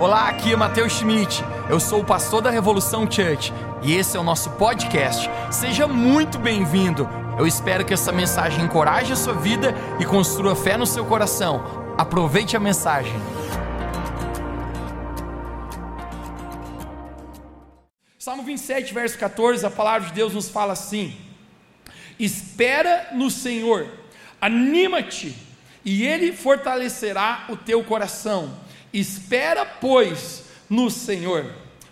[0.00, 1.44] Olá, aqui é Matheus Schmidt.
[1.68, 5.28] Eu sou o pastor da Revolução Church e esse é o nosso podcast.
[5.52, 7.06] Seja muito bem-vindo.
[7.38, 11.94] Eu espero que essa mensagem encoraje a sua vida e construa fé no seu coração.
[11.98, 13.12] Aproveite a mensagem.
[18.18, 21.14] Salmo 27, verso 14, a palavra de Deus nos fala assim:
[22.18, 23.86] Espera no Senhor,
[24.40, 25.36] anima-te,
[25.84, 28.69] e Ele fortalecerá o teu coração.
[28.92, 31.46] Espera, pois, no Senhor.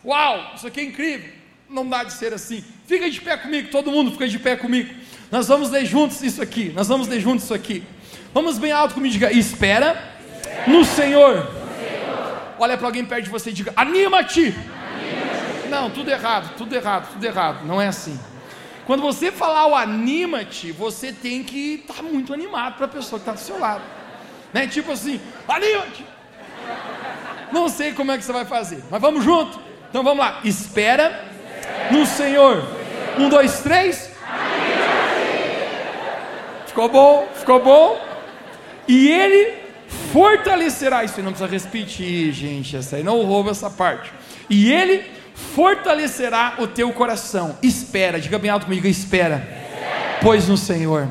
[0.05, 1.31] Uau, isso aqui é incrível.
[1.69, 2.65] Não dá de ser assim.
[2.87, 4.95] Fica de pé comigo, todo mundo fica de pé comigo.
[5.31, 6.73] Nós vamos ler juntos isso aqui.
[6.75, 7.85] Nós vamos ler juntos isso aqui.
[8.33, 10.15] Vamos bem alto comigo, diga: Espera,
[10.67, 11.47] no Senhor.
[12.59, 14.55] Olha para alguém perto de você e diga: Anima-te.
[15.69, 17.67] Não, tudo errado, tudo errado, tudo errado.
[17.67, 18.19] Não é assim.
[18.87, 23.21] Quando você falar o anima-te, você tem que estar tá muito animado para a pessoa
[23.21, 23.83] que está do seu lado.
[24.53, 24.67] Né?
[24.67, 26.07] Tipo assim, anima-te.
[27.53, 29.59] Não sei como é que você vai fazer, mas vamos junto.
[29.89, 30.41] Então vamos lá.
[30.45, 31.25] Espera
[31.91, 32.65] no Senhor.
[33.19, 34.11] Um, dois, três.
[36.67, 37.29] Ficou bom?
[37.35, 38.01] Ficou bom?
[38.87, 39.55] E Ele
[40.13, 41.05] fortalecerá.
[41.05, 42.77] Isso não precisa repetir, gente.
[42.77, 44.13] Essa aí não rouba essa parte.
[44.49, 45.05] E Ele
[45.55, 47.59] fortalecerá o teu coração.
[47.63, 49.47] Espera, diga bem alto comigo, espera.
[50.21, 51.09] Pois no Senhor.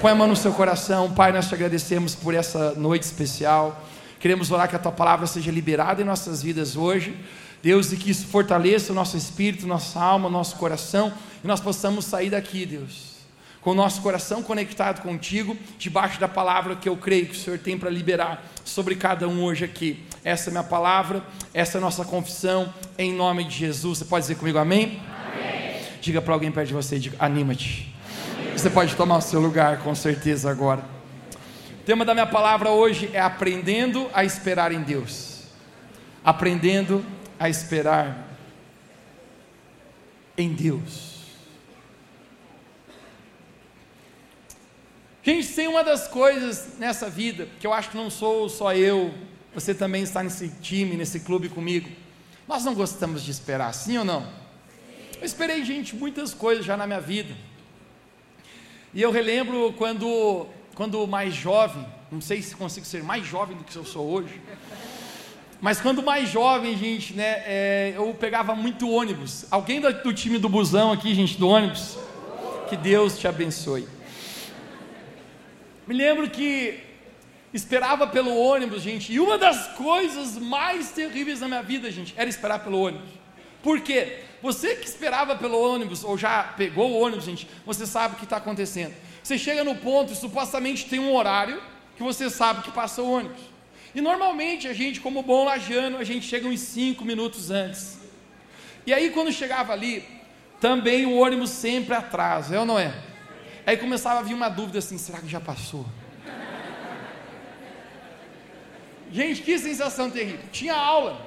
[0.00, 1.32] Põe a mão no seu coração, Pai.
[1.32, 3.82] Nós te agradecemos por essa noite especial.
[4.24, 7.14] Queremos orar que a tua palavra seja liberada em nossas vidas hoje.
[7.62, 11.12] Deus, e que isso fortaleça o nosso espírito, nossa alma, nosso coração,
[11.44, 13.16] e nós possamos sair daqui, Deus,
[13.60, 17.58] com o nosso coração conectado contigo, debaixo da palavra que eu creio que o Senhor
[17.58, 20.02] tem para liberar sobre cada um hoje aqui.
[20.24, 23.98] Essa é a minha palavra, essa é a nossa confissão, em nome de Jesus.
[23.98, 25.02] Você pode dizer comigo amém?
[25.34, 25.82] amém.
[26.00, 27.94] Diga para alguém perto de você, anima-te.
[28.56, 31.03] Você pode tomar o seu lugar com certeza agora.
[31.84, 35.42] O tema da minha palavra hoje é aprendendo a esperar em Deus.
[36.24, 37.04] Aprendendo
[37.38, 38.26] a esperar
[40.34, 41.24] em Deus.
[45.22, 49.12] Gente, tem uma das coisas nessa vida que eu acho que não sou só eu,
[49.54, 51.90] você também está nesse time, nesse clube comigo.
[52.48, 54.26] Nós não gostamos de esperar, sim ou não?
[55.20, 57.34] Eu esperei, gente, muitas coisas já na minha vida.
[58.94, 63.64] E eu relembro quando quando mais jovem, não sei se consigo ser mais jovem do
[63.64, 64.40] que eu sou hoje,
[65.60, 69.46] mas quando mais jovem, gente, né, é, eu pegava muito ônibus.
[69.50, 71.96] Alguém do, do time do busão aqui, gente, do ônibus?
[72.68, 73.88] Que Deus te abençoe.
[75.86, 76.80] Me lembro que
[77.52, 82.28] esperava pelo ônibus, gente, e uma das coisas mais terríveis da minha vida, gente, era
[82.28, 83.08] esperar pelo ônibus.
[83.62, 84.18] Por quê?
[84.42, 88.24] Você que esperava pelo ônibus, ou já pegou o ônibus, gente, você sabe o que
[88.24, 88.92] está acontecendo.
[89.24, 91.60] Você chega no ponto supostamente tem um horário
[91.96, 93.40] que você sabe que passa o ônibus.
[93.94, 97.98] E normalmente a gente, como bom lajano, a gente chega uns 5 minutos antes.
[98.86, 100.06] E aí quando chegava ali,
[100.60, 102.94] também o ônibus sempre atrasa, é ou não é?
[103.66, 105.86] Aí começava a vir uma dúvida assim: será que já passou?
[109.10, 110.44] Gente, que sensação terrível.
[110.52, 111.18] Tinha aula,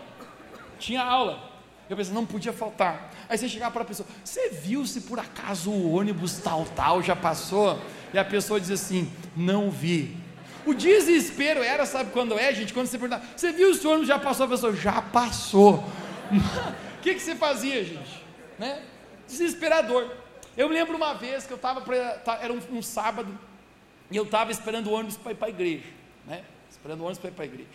[0.78, 1.52] tinha aula.
[1.90, 3.12] Eu pensei, não podia faltar.
[3.30, 7.04] Aí você chegar para a pessoa, você viu se por acaso o ônibus tal, tal
[7.04, 7.80] já passou?
[8.14, 10.16] E a pessoa diz assim, não vi.
[10.66, 12.74] O desespero era, sabe quando é, gente?
[12.74, 14.46] Quando você pergunta, você viu se o ônibus já passou?
[14.46, 15.76] A pessoa, já passou.
[16.30, 18.24] O que, que você fazia, gente?
[18.58, 18.82] Né?
[19.28, 20.10] Desesperador.
[20.56, 21.84] Eu me lembro uma vez que eu estava,
[22.42, 23.38] era um, um, sábado,
[24.10, 25.86] e eu estava esperando o ônibus para ir para a igreja.
[26.26, 26.44] Né?
[26.70, 27.70] Esperando o ônibus para ir para a igreja.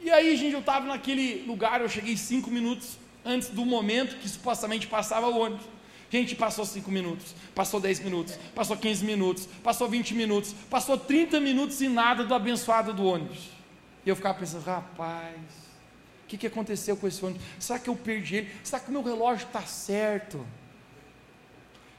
[0.00, 4.28] E aí, gente, eu estava naquele lugar, eu cheguei cinco minutos antes do momento que
[4.28, 5.64] supostamente passava o ônibus.
[6.10, 11.40] Gente, passou cinco minutos, passou 10 minutos, passou 15 minutos, passou 20 minutos, passou 30
[11.40, 13.48] minutos e nada do abençoado do ônibus.
[14.04, 15.38] E eu ficava pensando, rapaz,
[16.24, 17.42] o que, que aconteceu com esse ônibus?
[17.58, 18.50] Será que eu perdi ele?
[18.62, 20.46] Será que o meu relógio está certo?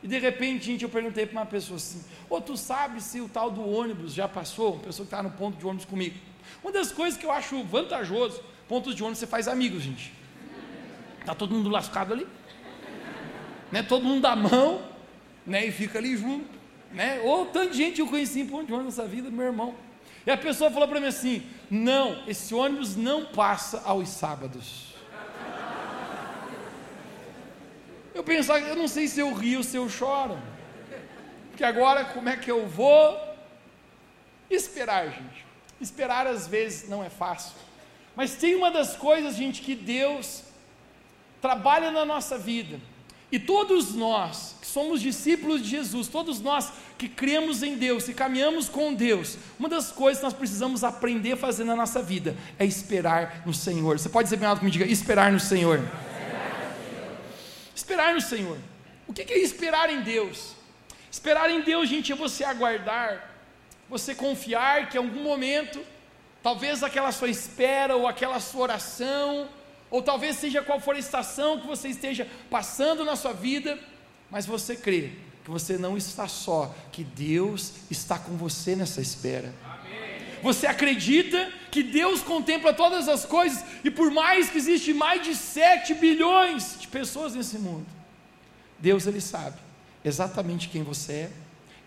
[0.03, 3.27] E de repente, gente, eu perguntei para uma pessoa assim: Ô, tu sabe se o
[3.27, 4.73] tal do ônibus já passou?
[4.73, 6.19] Uma pessoa que está no ponto de ônibus comigo.
[6.61, 10.13] Uma das coisas que eu acho vantajoso, pontos de ônibus você faz amigos, gente.
[11.25, 12.27] Tá todo mundo lascado ali,
[13.71, 13.81] né?
[13.81, 14.81] Todo mundo dá mão,
[15.45, 15.65] né?
[15.65, 16.49] E fica ali junto,
[16.91, 17.21] né?
[17.23, 19.75] Ou tanta gente eu conheci em ponto de ônibus nessa vida, meu irmão.
[20.25, 24.93] E a pessoa falou para mim assim: não, esse ônibus não passa aos sábados.
[28.13, 30.37] Eu pensava, eu não sei se eu rio ou se eu choro.
[31.49, 33.19] Porque agora como é que eu vou
[34.49, 35.45] esperar, gente?
[35.81, 37.55] Esperar às vezes não é fácil.
[38.15, 40.43] Mas tem uma das coisas, gente, que Deus
[41.43, 42.79] trabalha na nossa vida.
[43.29, 48.13] E todos nós que somos discípulos de Jesus, todos nós que cremos em Deus, e
[48.13, 52.33] caminhamos com Deus, uma das coisas que nós precisamos aprender a fazer na nossa vida
[52.57, 53.99] é esperar no Senhor.
[53.99, 55.81] Você pode dizer bem alto comigo, diga, esperar no Senhor.
[57.75, 58.57] Esperar no Senhor.
[59.05, 60.53] O que é esperar em Deus?
[61.11, 63.35] Esperar em Deus, gente, é você aguardar,
[63.89, 65.81] você confiar que em algum momento,
[66.41, 69.49] talvez aquela sua espera ou aquela sua oração,
[69.93, 73.77] ou talvez seja qual for a estação que você esteja passando na sua vida,
[74.27, 75.11] mas você crê
[75.43, 79.53] que você não está só, que Deus está com você nessa espera.
[80.41, 85.35] Você acredita que Deus contempla todas as coisas e por mais que existe mais de
[85.35, 87.85] 7 bilhões de pessoas nesse mundo,
[88.79, 89.57] Deus ele sabe
[90.03, 91.31] exatamente quem você é,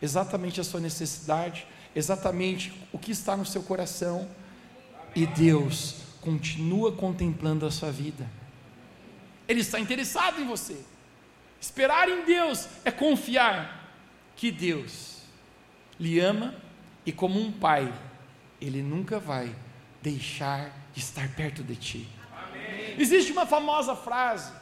[0.01, 4.29] exatamente a sua necessidade, exatamente o que está no seu coração
[5.13, 8.29] e Deus continua contemplando a sua vida.
[9.47, 10.77] Ele está interessado em você.
[11.61, 13.95] Esperar em Deus é confiar
[14.35, 15.23] que Deus
[16.01, 16.53] lhe ama
[17.07, 17.95] e, como um pai,
[18.61, 19.55] Ele nunca vai
[20.03, 22.09] deixar de estar perto de ti.
[22.37, 22.97] Amém.
[22.99, 24.53] Existe uma famosa frase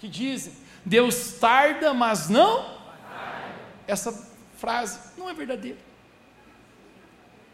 [0.00, 0.50] que diz:
[0.84, 2.82] Deus tarda, mas não.
[3.86, 4.12] Essa
[4.58, 5.78] frase não é verdadeira.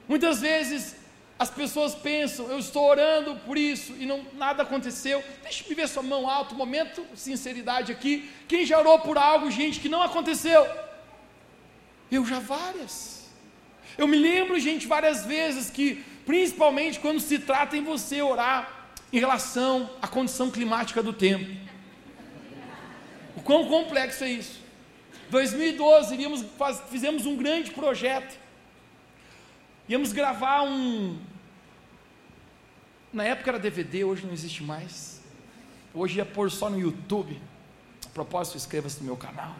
[0.09, 0.97] Muitas vezes
[1.39, 5.23] as pessoas pensam, eu estou orando por isso e não, nada aconteceu.
[5.43, 8.29] Deixa eu ver sua mão alta, momento, sinceridade aqui.
[8.49, 10.67] Quem já orou por algo, gente, que não aconteceu?
[12.11, 13.31] Eu já várias.
[13.97, 19.21] Eu me lembro, gente, várias vezes que, principalmente quando se trata em você orar em
[19.21, 21.49] relação à condição climática do tempo.
[23.37, 24.61] O quão complexo é isso?
[25.31, 28.48] 2012, iríamos, faz, fizemos um grande projeto
[29.89, 31.19] Íamos gravar um.
[33.11, 35.23] Na época era DVD, hoje não existe mais.
[35.95, 37.41] Hoje ia pôr só no YouTube.
[38.05, 39.57] A propósito, inscreva-se no meu canal.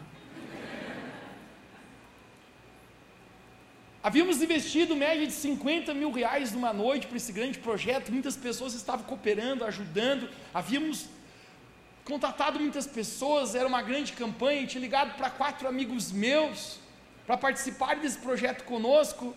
[4.03, 8.11] Havíamos investido média de 50 mil reais numa noite para esse grande projeto.
[8.11, 10.29] Muitas pessoas estavam cooperando, ajudando.
[10.53, 11.07] Havíamos
[12.05, 14.67] contatado muitas pessoas, era uma grande campanha.
[14.67, 16.79] Tinha ligado para quatro amigos meus
[17.25, 19.35] para participarem desse projeto conosco.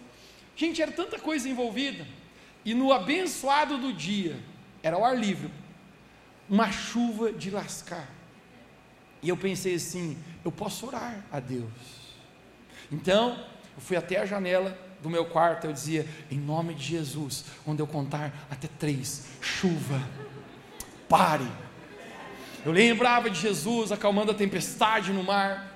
[0.56, 2.06] Gente, era tanta coisa envolvida.
[2.64, 4.38] E no abençoado do dia,
[4.82, 5.50] era o ar livre,
[6.48, 8.08] uma chuva de lascar.
[9.22, 11.70] E eu pensei assim: eu posso orar a Deus.
[12.90, 13.44] Então,
[13.74, 17.80] eu fui até a janela do meu quarto, eu dizia: em nome de Jesus, quando
[17.80, 20.00] eu contar até três, chuva,
[21.08, 21.48] pare.
[22.64, 25.71] Eu lembrava de Jesus acalmando a tempestade no mar.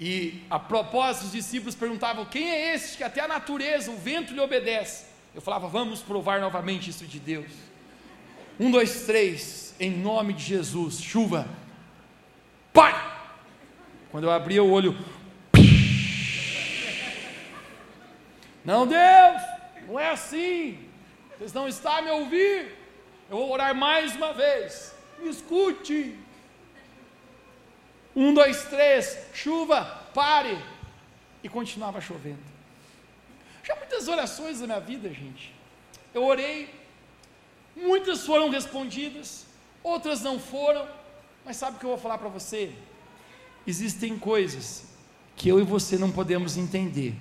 [0.00, 4.32] E a propósito, os discípulos perguntavam: quem é esse que até a natureza, o vento
[4.32, 5.06] lhe obedece?
[5.34, 7.50] Eu falava: vamos provar novamente isso de Deus.
[8.58, 11.48] Um, dois, três, em nome de Jesus, chuva,
[12.72, 13.10] pai.
[14.10, 14.96] Quando eu abria o olho,
[18.64, 19.42] não, Deus,
[19.88, 20.78] não é assim.
[21.36, 22.76] Vocês não estão a me ouvir.
[23.28, 24.94] Eu vou orar mais uma vez.
[25.18, 26.16] Me escute.
[28.14, 30.58] Um, dois, três, chuva, pare.
[31.42, 32.42] E continuava chovendo.
[33.64, 35.54] Já muitas orações na minha vida, gente.
[36.14, 36.68] Eu orei,
[37.74, 39.46] muitas foram respondidas,
[39.82, 40.86] outras não foram,
[41.44, 42.72] mas sabe o que eu vou falar para você?
[43.66, 44.84] Existem coisas
[45.36, 47.14] que eu e você não podemos entender,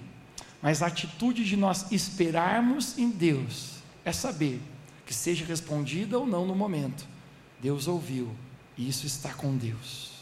[0.61, 4.59] mas a atitude de nós esperarmos em Deus é saber
[5.05, 7.05] que seja respondida ou não no momento,
[7.59, 8.35] Deus ouviu
[8.77, 10.20] e isso está com Deus.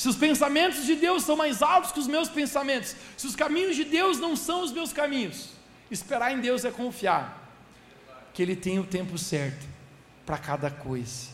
[0.00, 3.76] Se os pensamentos de Deus são mais altos que os meus pensamentos, se os caminhos
[3.76, 5.50] de Deus não são os meus caminhos,
[5.90, 7.46] esperar em Deus é confiar
[8.32, 9.68] que Ele tem o tempo certo
[10.24, 11.28] para cada coisa.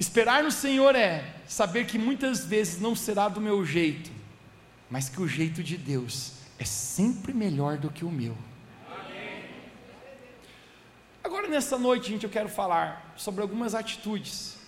[0.00, 4.10] Esperar no Senhor é saber que muitas vezes não será do meu jeito,
[4.88, 8.34] mas que o jeito de Deus é sempre melhor do que o meu.
[11.22, 14.63] Agora, nessa noite, gente, eu quero falar sobre algumas atitudes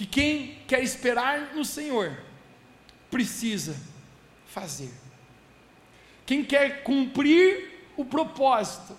[0.00, 2.16] que quem quer esperar no Senhor
[3.10, 3.76] precisa
[4.46, 4.90] fazer.
[6.24, 8.96] Quem quer cumprir o propósito,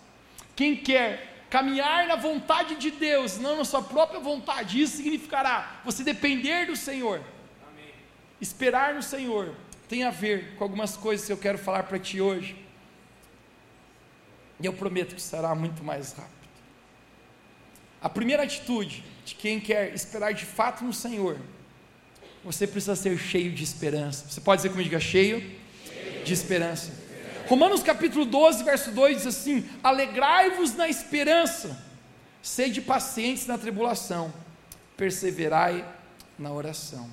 [0.56, 6.04] quem quer caminhar na vontade de Deus, não na sua própria vontade, isso significará você
[6.04, 7.20] depender do Senhor.
[7.68, 7.94] Amém.
[8.40, 9.56] Esperar no Senhor
[9.90, 12.56] tem a ver com algumas coisas que eu quero falar para ti hoje.
[14.60, 16.48] E eu prometo que será muito mais rápido.
[18.00, 21.38] A primeira atitude de quem quer esperar de fato no Senhor,
[22.44, 24.26] você precisa ser cheio de esperança.
[24.28, 25.42] Você pode dizer comigo, diga cheio
[26.24, 26.92] de esperança.
[27.48, 31.78] Romanos capítulo 12, verso 2 diz assim: Alegrai-vos na esperança,
[32.42, 34.34] sede pacientes na tribulação,
[34.98, 35.86] perseverai
[36.38, 37.10] na oração.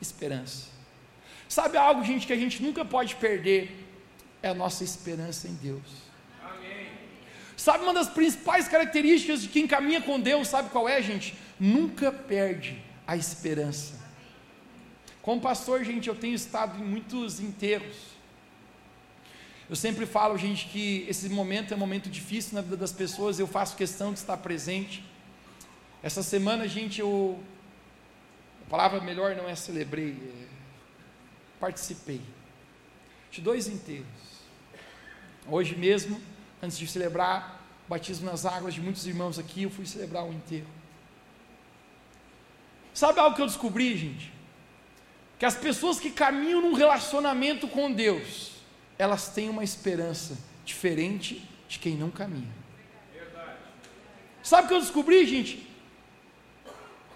[0.00, 0.66] Esperança.
[1.48, 3.80] Sabe algo, gente, que a gente nunca pode perder?
[4.42, 6.04] É a nossa esperança em Deus.
[7.56, 11.34] Sabe uma das principais características de quem caminha com Deus, sabe qual é, gente?
[11.58, 13.94] Nunca perde a esperança.
[15.22, 18.14] Como pastor, gente, eu tenho estado em muitos enterros.
[19.68, 23.38] Eu sempre falo, gente, que esse momento é um momento difícil na vida das pessoas,
[23.38, 25.02] eu faço questão de estar presente.
[26.02, 27.42] Essa semana, gente, eu.
[28.66, 30.44] A palavra melhor não é celebrei, é
[31.58, 32.20] participei
[33.30, 34.04] de dois enterros.
[35.46, 36.20] Hoje mesmo,
[36.64, 40.32] antes de celebrar o batismo nas águas de muitos irmãos aqui, eu fui celebrar um
[40.32, 40.66] enterro.
[42.92, 44.32] Sabe algo que eu descobri, gente?
[45.38, 48.52] Que as pessoas que caminham num relacionamento com Deus,
[48.96, 52.52] elas têm uma esperança diferente de quem não caminha.
[54.42, 55.66] Sabe o que eu descobri, gente?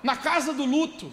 [0.02, 1.12] Na casa do luto,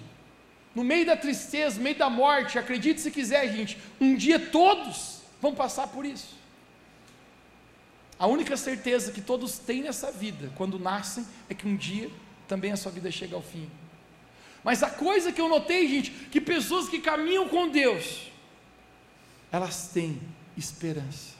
[0.74, 5.22] no meio da tristeza, no meio da morte, acredite se quiser, gente, um dia todos
[5.42, 6.36] vão passar por isso.
[8.18, 12.10] A única certeza que todos têm nessa vida, quando nascem, é que um dia
[12.48, 13.70] também a sua vida chega ao fim.
[14.64, 18.32] Mas a coisa que eu notei, gente, que pessoas que caminham com Deus,
[19.52, 20.20] elas têm
[20.58, 21.36] esperança.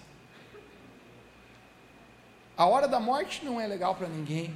[2.58, 4.56] A hora da morte não é legal para ninguém.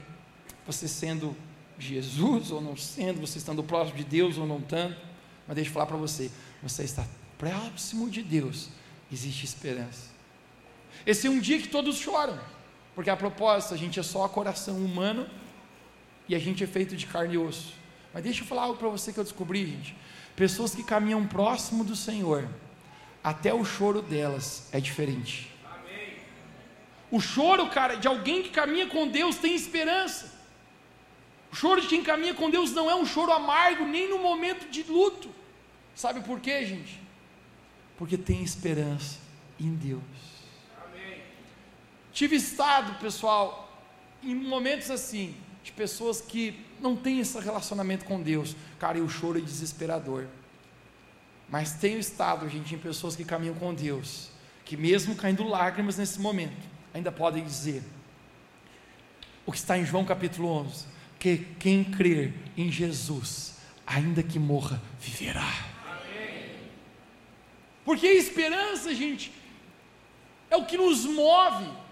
[0.65, 1.35] Você sendo
[1.77, 4.95] Jesus ou não sendo, você estando próximo de Deus ou não estando,
[5.47, 6.29] mas deixa eu falar para você,
[6.61, 7.05] você está
[7.37, 8.69] próximo de Deus,
[9.11, 10.18] existe esperança.
[11.09, 12.39] Esse é um dia que todos choram,
[12.93, 15.27] porque a propósito, a gente é só coração humano
[16.27, 17.73] e a gente é feito de carne e osso.
[18.13, 19.95] Mas deixa eu falar algo para você que eu descobri, gente.
[20.35, 22.47] Pessoas que caminham próximo do Senhor,
[23.23, 25.51] até o choro delas é diferente.
[25.65, 26.17] Amém.
[27.09, 30.31] O choro, cara, de alguém que caminha com Deus tem esperança.
[31.51, 34.69] O choro de quem caminha com Deus não é um choro amargo, nem no momento
[34.69, 35.27] de luto.
[35.95, 37.01] Sabe por quê, gente?
[37.97, 39.17] Porque tem esperança
[39.59, 40.28] em Deus.
[42.19, 43.81] Tive estado, pessoal,
[44.21, 45.33] em momentos assim,
[45.63, 48.57] de pessoas que não têm esse relacionamento com Deus.
[48.77, 50.27] Cara, e o choro é desesperador.
[51.47, 54.31] Mas tenho estado, gente, em pessoas que caminham com Deus,
[54.65, 57.81] que mesmo caindo lágrimas nesse momento, ainda podem dizer
[59.45, 63.55] o que está em João capítulo 11 que quem crer em Jesus,
[63.87, 65.49] ainda que morra, viverá.
[67.85, 69.31] Porque a esperança, gente,
[70.51, 71.87] é o que nos move.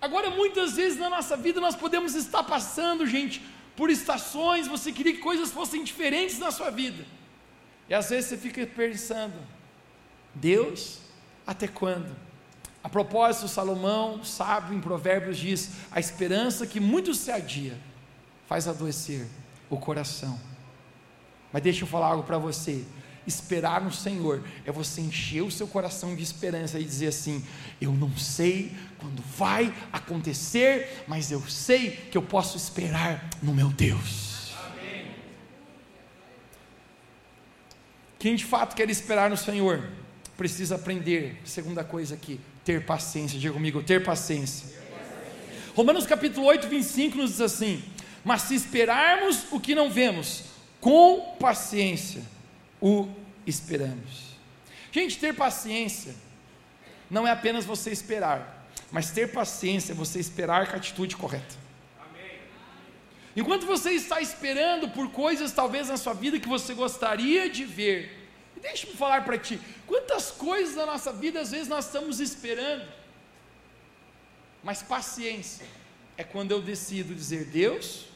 [0.00, 3.42] Agora, muitas vezes na nossa vida nós podemos estar passando, gente,
[3.76, 7.04] por estações, você queria que coisas fossem diferentes na sua vida.
[7.88, 9.34] E às vezes você fica pensando,
[10.34, 10.98] Deus,
[11.46, 12.14] até quando?
[12.82, 17.78] A propósito, Salomão, sábio em Provérbios, diz: a esperança que muito se adia
[18.46, 19.26] faz adoecer
[19.68, 20.40] o coração.
[21.52, 22.84] Mas deixa eu falar algo para você.
[23.26, 27.44] Esperar no Senhor é você encher o seu coração de esperança e dizer assim:
[27.80, 33.68] Eu não sei quando vai acontecer, mas eu sei que eu posso esperar no meu
[33.68, 34.52] Deus.
[34.64, 35.06] Amém.
[38.18, 39.90] Quem de fato quer esperar no Senhor,
[40.36, 43.38] precisa aprender, segunda coisa aqui, ter paciência.
[43.38, 44.80] Diga comigo, ter paciência.
[45.74, 47.82] Romanos capítulo 8, 25 nos diz assim:
[48.24, 50.44] mas se esperarmos o que não vemos,
[50.80, 52.22] com paciência
[52.80, 53.08] o
[53.46, 54.30] esperamos.
[54.92, 56.14] Gente, ter paciência
[57.10, 61.60] não é apenas você esperar, mas ter paciência é você esperar com a atitude correta.
[63.36, 68.28] Enquanto você está esperando por coisas talvez na sua vida que você gostaria de ver,
[68.60, 72.86] deixa-me falar para ti, quantas coisas na nossa vida às vezes nós estamos esperando,
[74.62, 75.64] mas paciência
[76.16, 78.06] é quando eu decido dizer, Deus,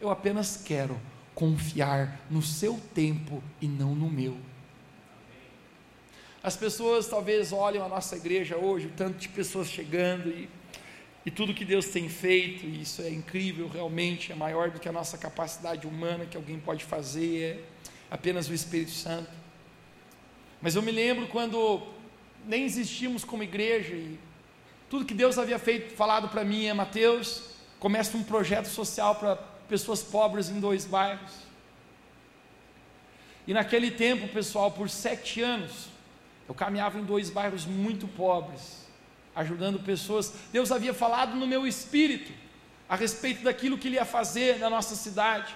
[0.00, 1.00] eu apenas quero
[1.36, 4.38] confiar no seu tempo e não no meu.
[6.42, 10.48] As pessoas talvez olham a nossa igreja hoje, o tanto de pessoas chegando e,
[11.26, 14.88] e tudo que Deus tem feito, e isso é incrível, realmente é maior do que
[14.88, 17.58] a nossa capacidade humana que alguém pode fazer, é
[18.10, 19.30] apenas o Espírito Santo.
[20.62, 21.82] Mas eu me lembro quando
[22.46, 24.18] nem existíamos como igreja e
[24.88, 29.55] tudo que Deus havia feito, falado para mim é Mateus, começa um projeto social para
[29.68, 31.46] pessoas pobres em dois bairros.
[33.46, 35.88] E naquele tempo, pessoal, por sete anos,
[36.48, 38.86] eu caminhava em dois bairros muito pobres,
[39.34, 40.32] ajudando pessoas.
[40.52, 42.32] Deus havia falado no meu espírito
[42.88, 45.54] a respeito daquilo que Ele ia fazer na nossa cidade.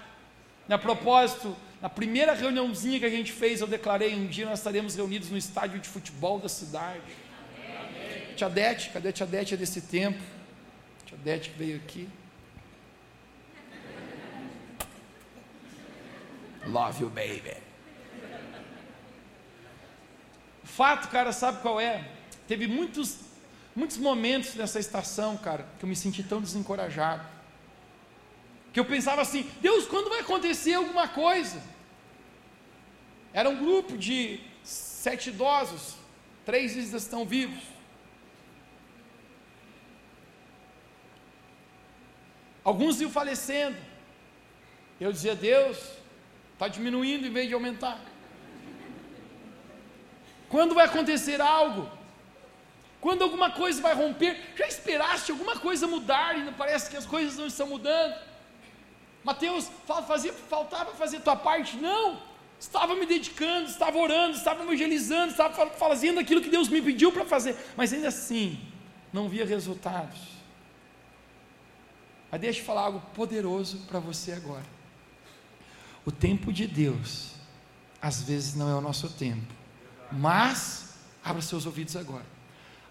[0.68, 4.94] A propósito, na primeira reuniãozinha que a gente fez, eu declarei: um dia nós estaremos
[4.94, 7.00] reunidos no estádio de futebol da cidade.
[7.58, 8.34] Amém.
[8.36, 10.22] Tia Dete, cadê a Tia Dete desse tempo?
[11.04, 12.08] Tia Dete veio aqui.
[16.66, 17.56] Love you, baby.
[20.64, 22.08] Fato, cara, sabe qual é?
[22.46, 23.16] Teve muitos,
[23.74, 27.26] muitos momentos nessa estação, cara, que eu me senti tão desencorajado.
[28.72, 31.60] Que eu pensava assim: Deus, quando vai acontecer alguma coisa?
[33.32, 35.96] Era um grupo de sete idosos,
[36.44, 37.62] três ainda estão vivos.
[42.62, 43.76] Alguns iam falecendo.
[45.00, 45.78] Eu dizia, Deus,
[46.60, 47.98] está diminuindo em vez de aumentar.
[50.50, 51.88] Quando vai acontecer algo?
[53.00, 54.38] Quando alguma coisa vai romper?
[54.54, 58.14] Já esperaste alguma coisa mudar e parece que as coisas não estão mudando?
[59.24, 59.70] Mateus,
[60.06, 61.78] fazia, faltava fazer tua parte?
[61.78, 62.20] Não.
[62.58, 67.24] Estava me dedicando, estava orando, estava evangelizando, estava fazendo aquilo que Deus me pediu para
[67.24, 68.60] fazer, mas ainda assim,
[69.10, 70.20] não via resultados.
[72.30, 74.79] Mas deixa eu falar algo poderoso para você agora.
[76.10, 77.36] O tempo de Deus,
[78.02, 79.54] às vezes não é o nosso tempo,
[80.10, 82.26] mas abra seus ouvidos agora.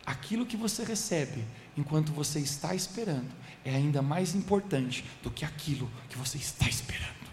[0.06, 1.44] Aquilo que você recebe
[1.76, 3.30] enquanto você está esperando
[3.66, 7.28] é ainda mais importante do que aquilo que você está esperando.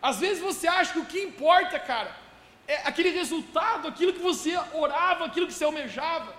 [0.00, 2.16] Às vezes você acha que o que importa, cara,
[2.68, 6.32] é aquele resultado, aquilo que você orava, aquilo que você almejava,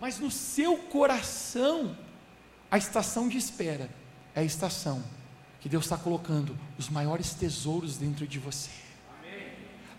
[0.00, 1.98] mas no seu coração,
[2.70, 3.90] a estação de espera
[4.32, 5.02] é a estação
[5.64, 8.70] que Deus está colocando os maiores tesouros dentro de você.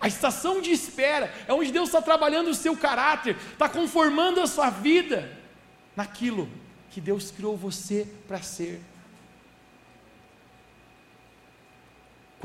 [0.00, 4.46] A estação de espera é onde Deus está trabalhando o seu caráter, está conformando a
[4.46, 5.30] sua vida
[5.94, 6.48] naquilo
[6.88, 8.80] que Deus criou você para ser.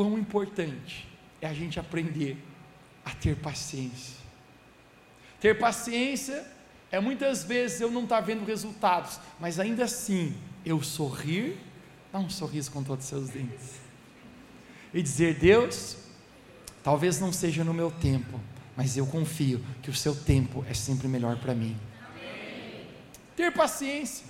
[0.02, 1.08] quão importante
[1.40, 2.36] é a gente aprender
[3.06, 4.18] a ter paciência.
[5.40, 6.44] Ter paciência
[6.92, 10.36] é muitas vezes eu não estar tá vendo resultados, mas ainda assim
[10.66, 11.56] eu sorrir,
[12.12, 13.80] dar um sorriso com todos os seus dentes,
[14.94, 15.98] e dizer: Deus,
[16.84, 18.40] talvez não seja no meu tempo,
[18.76, 21.78] mas eu confio que o seu tempo é sempre melhor para mim.
[22.10, 22.88] Amém.
[23.36, 24.26] Ter paciência.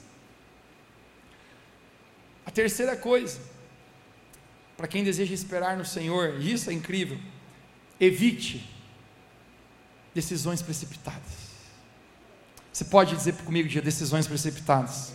[2.46, 3.40] A terceira coisa,
[4.76, 7.20] para quem deseja esperar no Senhor, e isso é incrível,
[8.00, 8.68] evite
[10.14, 11.52] decisões precipitadas.
[12.74, 15.14] Você pode dizer comigo de decisões precipitadas?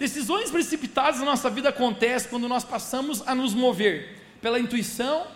[0.00, 5.26] Decisões precipitadas na nossa vida acontecem quando nós passamos a nos mover pela intuição,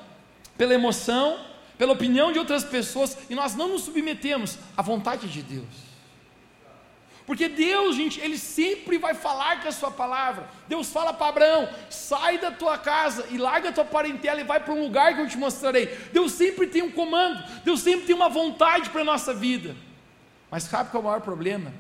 [0.56, 1.38] pela emoção,
[1.76, 5.66] pela opinião de outras pessoas e nós não nos submetemos à vontade de Deus.
[7.26, 10.48] Porque Deus, gente, Ele sempre vai falar com a sua palavra.
[10.66, 14.60] Deus fala para Abraão: sai da tua casa e larga a tua parentela e vai
[14.60, 15.86] para um lugar que eu te mostrarei.
[16.10, 19.76] Deus sempre tem um comando, Deus sempre tem uma vontade para a nossa vida.
[20.50, 21.70] Mas sabe qual é o maior problema?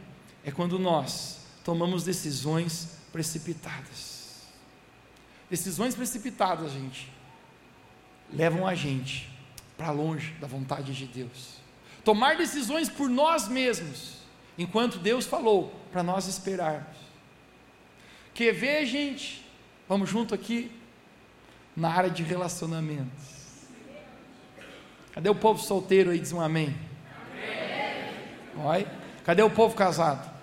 [0.44, 4.42] É quando nós tomamos decisões precipitadas.
[5.48, 7.10] Decisões precipitadas, gente,
[8.32, 9.30] levam a gente
[9.76, 11.54] para longe da vontade de Deus.
[12.04, 14.18] Tomar decisões por nós mesmos
[14.58, 16.96] enquanto Deus falou para nós esperarmos.
[18.34, 19.44] Quer ver, gente?
[19.88, 20.70] Vamos junto aqui
[21.76, 23.34] na área de relacionamentos.
[25.12, 26.18] Cadê o povo solteiro aí?
[26.18, 26.66] Diz um amém.
[26.66, 26.76] amém.
[29.24, 30.33] Cadê o povo casado?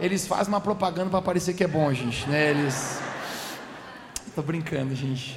[0.00, 2.50] Eles fazem uma propaganda para parecer que é bom, gente, né?
[2.50, 3.00] Eles.
[4.34, 5.36] Tô brincando, gente.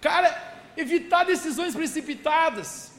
[0.00, 0.36] Cara,
[0.76, 2.92] evitar decisões precipitadas.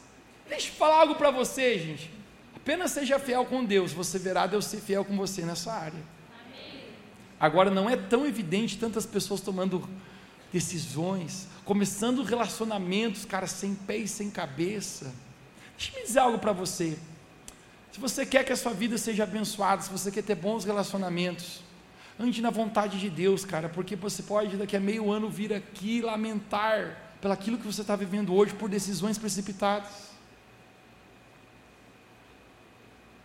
[0.48, 2.10] Deixa eu falar algo para você, gente.
[2.56, 6.00] Apenas seja fiel com Deus, você verá Deus ser fiel com você nessa área.
[7.40, 9.88] Agora, não é tão evidente tantas pessoas tomando
[10.52, 15.14] decisões, começando relacionamentos, cara, sem pé e sem cabeça.
[15.78, 16.98] Deixa eu dizer algo para você.
[17.92, 21.62] Se você quer que a sua vida seja abençoada, se você quer ter bons relacionamentos,
[22.20, 26.02] ande na vontade de Deus, cara, porque você pode daqui a meio ano vir aqui
[26.02, 30.12] lamentar pelaquilo que você está vivendo hoje por decisões precipitadas.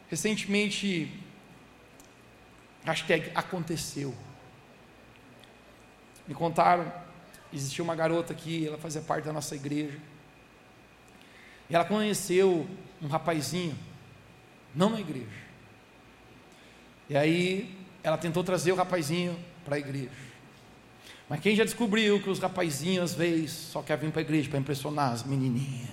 [0.08, 1.12] Recentemente,
[2.84, 4.14] hashtag aconteceu.
[6.26, 6.92] Me contaram,
[7.52, 9.98] existia uma garota aqui, ela fazia parte da nossa igreja.
[11.68, 12.66] E ela conheceu
[13.00, 13.78] um rapazinho,
[14.74, 15.48] não na igreja.
[17.08, 20.10] E aí ela tentou trazer o rapazinho para a igreja.
[21.28, 24.48] Mas quem já descobriu que os rapazinhos às vezes só quer vir para a igreja
[24.48, 25.90] para impressionar as menininhas?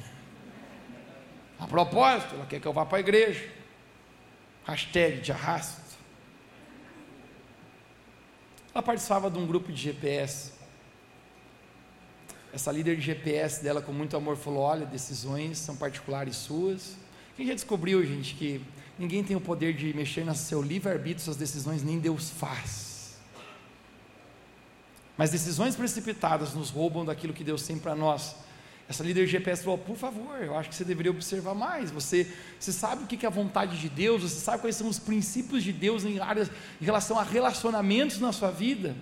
[1.59, 3.49] A propósito, ela quer que eu vá para a igreja.
[4.65, 5.81] Hashtag de arrasto.
[8.73, 10.54] Ela participava de um grupo de GPS.
[12.55, 16.95] Essa líder de GPS dela, com muito amor, falou: Olha, decisões são particulares suas.
[17.35, 18.61] Quem já descobriu, gente, que
[18.97, 23.17] ninguém tem o poder de mexer no seu livre-arbítrio, suas decisões, nem Deus faz.
[25.17, 28.37] Mas decisões precipitadas nos roubam daquilo que Deus tem para nós.
[28.87, 31.91] Essa líder GPS falou: por favor, eu acho que você deveria observar mais.
[31.91, 34.97] Você, você sabe o que é a vontade de Deus, você sabe quais são os
[34.97, 36.49] princípios de Deus em, áreas,
[36.81, 38.95] em relação a relacionamentos na sua vida.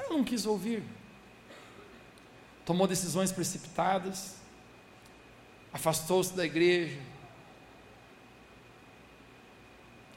[0.00, 0.82] Eu não quis ouvir.
[2.64, 4.36] Tomou decisões precipitadas,
[5.72, 6.98] afastou-se da igreja,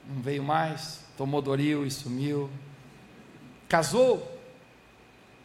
[0.08, 2.48] não veio mais, tomou Doril e sumiu.
[3.68, 4.40] Casou,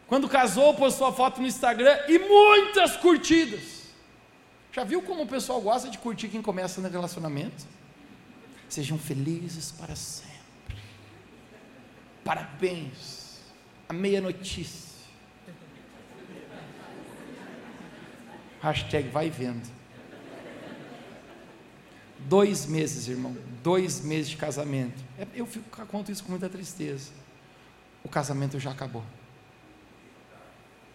[0.06, 3.82] quando casou, postou a foto no Instagram e muitas curtidas.
[4.70, 7.66] Já viu como o pessoal gosta de curtir quem começa no relacionamento?
[8.68, 10.32] Sejam felizes para sempre.
[12.24, 13.40] Parabéns.
[13.88, 14.91] A meia notícia.
[18.62, 19.68] Hashtag vai vendo.
[22.20, 23.36] Dois meses, irmão.
[23.62, 25.02] Dois meses de casamento.
[25.18, 27.10] É, eu fico, conto isso com muita tristeza.
[28.04, 29.04] O casamento já acabou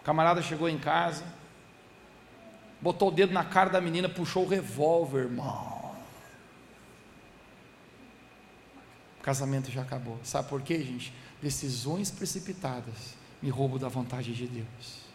[0.07, 1.25] camarada chegou em casa,
[2.81, 5.93] botou o dedo na cara da menina, puxou o revólver, irmão.
[9.19, 10.17] O casamento já acabou.
[10.23, 11.13] Sabe por quê, gente?
[11.41, 15.06] Decisões precipitadas me roubam da vontade de Deus.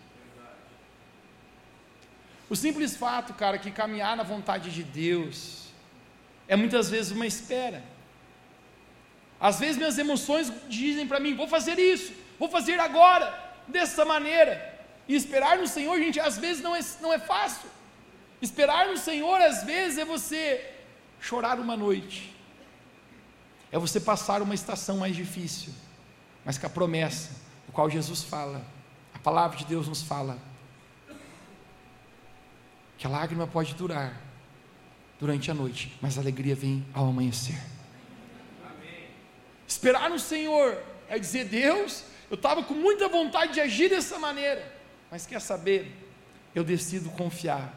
[2.52, 5.68] O simples fato, cara, que caminhar na vontade de Deus
[6.46, 7.82] é muitas vezes uma espera.
[9.40, 13.26] Às vezes minhas emoções dizem para mim: vou fazer isso, vou fazer agora,
[13.66, 14.52] dessa maneira.
[15.08, 17.70] E esperar no Senhor, gente, às vezes não é, não é fácil.
[18.42, 20.42] Esperar no Senhor, às vezes, é você
[21.18, 22.36] chorar uma noite,
[23.70, 25.72] é você passar uma estação mais difícil,
[26.44, 27.30] mas com a promessa,
[27.66, 28.62] o qual Jesus fala,
[29.14, 30.51] a palavra de Deus nos fala,
[33.02, 34.16] que a lágrima pode durar
[35.18, 37.60] durante a noite, mas a alegria vem ao amanhecer.
[38.64, 39.08] Amém.
[39.66, 44.72] Esperar no Senhor é dizer, Deus, eu estava com muita vontade de agir dessa maneira,
[45.10, 45.92] mas quer saber?
[46.54, 47.74] Eu decido confiar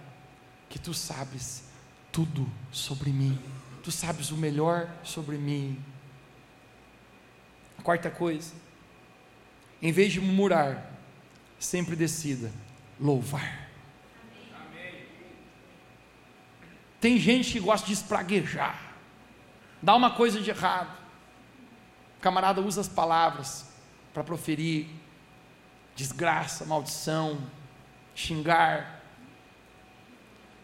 [0.69, 1.63] que tu sabes
[2.11, 3.41] tudo sobre mim.
[3.81, 5.83] Tu sabes o melhor sobre mim.
[7.81, 8.53] Quarta coisa,
[9.81, 10.87] em vez de murmurar,
[11.57, 12.51] sempre decida
[12.99, 13.64] louvar.
[17.05, 18.81] Tem gente que gosta de espraguejar,
[19.79, 20.89] dá uma coisa de errado.
[22.17, 23.67] O camarada usa as palavras
[24.11, 24.87] para proferir
[25.95, 27.37] desgraça, maldição,
[28.15, 29.03] xingar.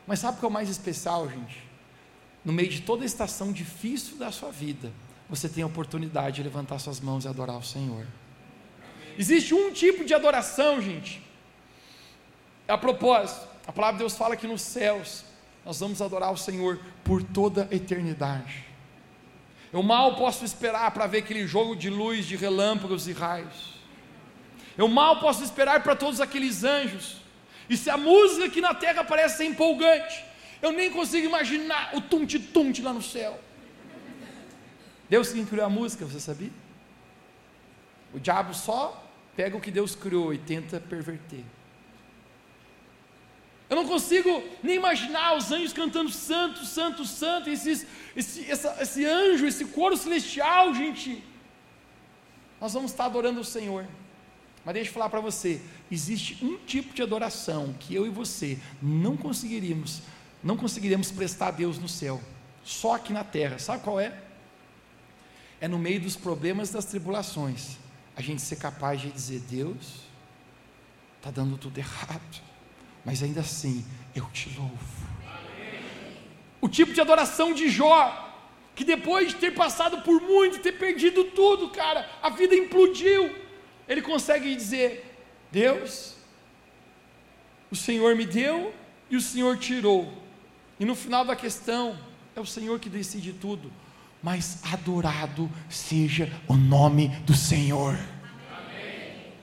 [0.07, 1.63] Mas sabe o que é o mais especial, gente?
[2.43, 4.91] No meio de toda a estação difícil da sua vida,
[5.29, 8.07] você tem a oportunidade de levantar suas mãos e adorar o Senhor.
[9.15, 11.21] Existe um tipo de adoração, gente.
[12.67, 15.29] A propósito, a palavra de Deus fala que nos céus
[15.65, 18.65] nós vamos adorar o Senhor por toda a eternidade.
[19.71, 23.79] Eu mal posso esperar para ver aquele jogo de luz, de relâmpagos e raios.
[24.77, 27.17] Eu mal posso esperar para todos aqueles anjos.
[27.69, 30.25] E se a música aqui na terra parece ser empolgante,
[30.61, 33.39] eu nem consigo imaginar o tunte-tunte lá no céu.
[35.09, 36.51] Deus que criou a música, você sabia?
[38.13, 41.43] O diabo só pega o que Deus criou e tenta perverter.
[43.71, 49.05] Eu não consigo nem imaginar os anjos cantando santo, santo, santo, esses, esse, essa, esse
[49.05, 51.23] anjo, esse coro celestial, gente.
[52.59, 53.87] Nós vamos estar adorando o Senhor.
[54.65, 58.59] Mas deixa eu falar para você: existe um tipo de adoração que eu e você
[58.81, 60.01] não conseguiríamos,
[60.43, 62.21] não conseguiríamos prestar a Deus no céu,
[62.65, 63.57] só aqui na terra.
[63.57, 64.21] Sabe qual é?
[65.61, 67.77] É no meio dos problemas das tribulações,
[68.17, 70.01] a gente ser capaz de dizer: Deus,
[71.19, 72.50] está dando tudo errado,
[73.05, 73.85] mas ainda assim
[74.15, 75.01] eu te louvo.
[76.59, 78.29] O tipo de adoração de Jó,
[78.75, 83.41] que depois de ter passado por muito, ter perdido tudo, cara, a vida implodiu
[83.91, 85.17] ele consegue dizer:
[85.51, 86.15] Deus,
[87.69, 88.73] o Senhor me deu
[89.09, 90.11] e o Senhor tirou.
[90.79, 91.97] E no final da questão,
[92.35, 93.71] é o Senhor que decide tudo.
[94.23, 97.95] Mas adorado seja o nome do Senhor.
[98.49, 99.33] Amém.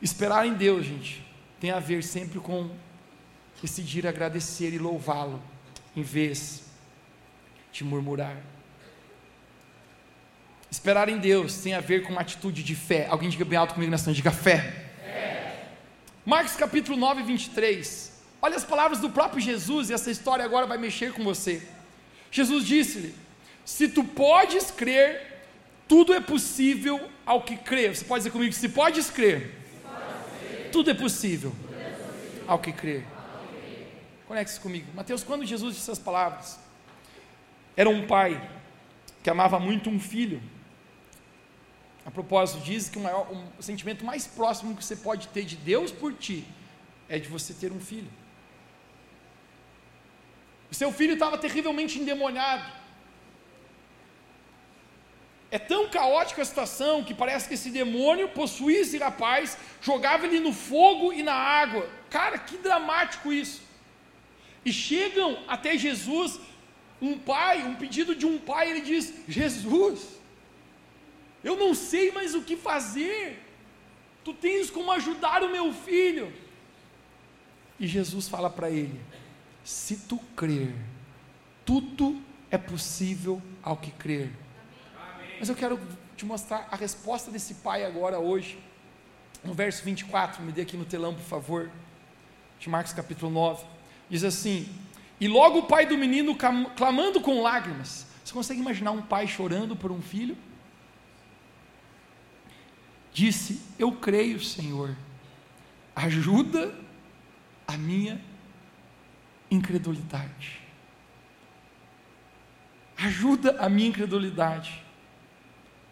[0.00, 1.23] Esperar em Deus, gente,
[1.64, 2.68] tem a ver sempre com
[3.62, 5.42] decidir agradecer e louvá-lo,
[5.96, 6.62] em vez
[7.72, 8.36] de murmurar.
[10.70, 13.06] Esperar em Deus tem a ver com uma atitude de fé.
[13.08, 14.58] Alguém diga bem alto comigo nessa noite, diga fé.
[15.00, 15.68] fé.
[16.26, 18.12] Marcos capítulo 9, 23.
[18.42, 21.66] Olha as palavras do próprio Jesus, e essa história agora vai mexer com você.
[22.30, 23.14] Jesus disse-lhe:
[23.64, 25.46] Se tu podes crer,
[25.88, 27.88] tudo é possível ao que crê.
[27.88, 29.63] Você pode dizer comigo: se podes crer,
[30.74, 31.52] tudo é possível
[32.48, 33.06] ao que crer.
[34.26, 34.88] Conecte-se comigo.
[34.92, 36.58] Mateus, quando Jesus disse essas palavras,
[37.76, 38.32] era um pai
[39.22, 40.42] que amava muito um filho
[42.06, 43.26] A propósito, diz que o, maior,
[43.58, 46.44] o sentimento mais próximo que você pode ter de Deus por ti
[47.08, 48.10] é de você ter um filho.
[50.70, 52.64] O seu filho estava terrivelmente endemoniado.
[55.54, 60.40] É tão caótica a situação que parece que esse demônio possuía esse rapaz, jogava ele
[60.40, 61.88] no fogo e na água.
[62.10, 63.62] Cara, que dramático isso.
[64.64, 66.40] E chegam até Jesus,
[67.00, 70.18] um pai, um pedido de um pai, ele diz: Jesus,
[71.44, 73.40] eu não sei mais o que fazer,
[74.24, 76.32] tu tens como ajudar o meu filho.
[77.78, 79.00] E Jesus fala para ele:
[79.62, 80.74] se tu crer,
[81.64, 84.32] tudo é possível ao que crer.
[85.44, 85.78] Mas eu quero
[86.16, 88.58] te mostrar a resposta desse pai agora, hoje,
[89.44, 91.70] no verso 24, me dê aqui no telão, por favor,
[92.58, 93.62] de Marcos capítulo 9,
[94.08, 94.66] diz assim:
[95.20, 96.34] E logo o pai do menino
[96.74, 100.34] clamando com lágrimas, você consegue imaginar um pai chorando por um filho?
[103.12, 104.96] Disse: Eu creio, Senhor,
[105.94, 106.74] ajuda
[107.68, 108.18] a minha
[109.50, 110.62] incredulidade.
[112.96, 114.83] Ajuda a minha incredulidade.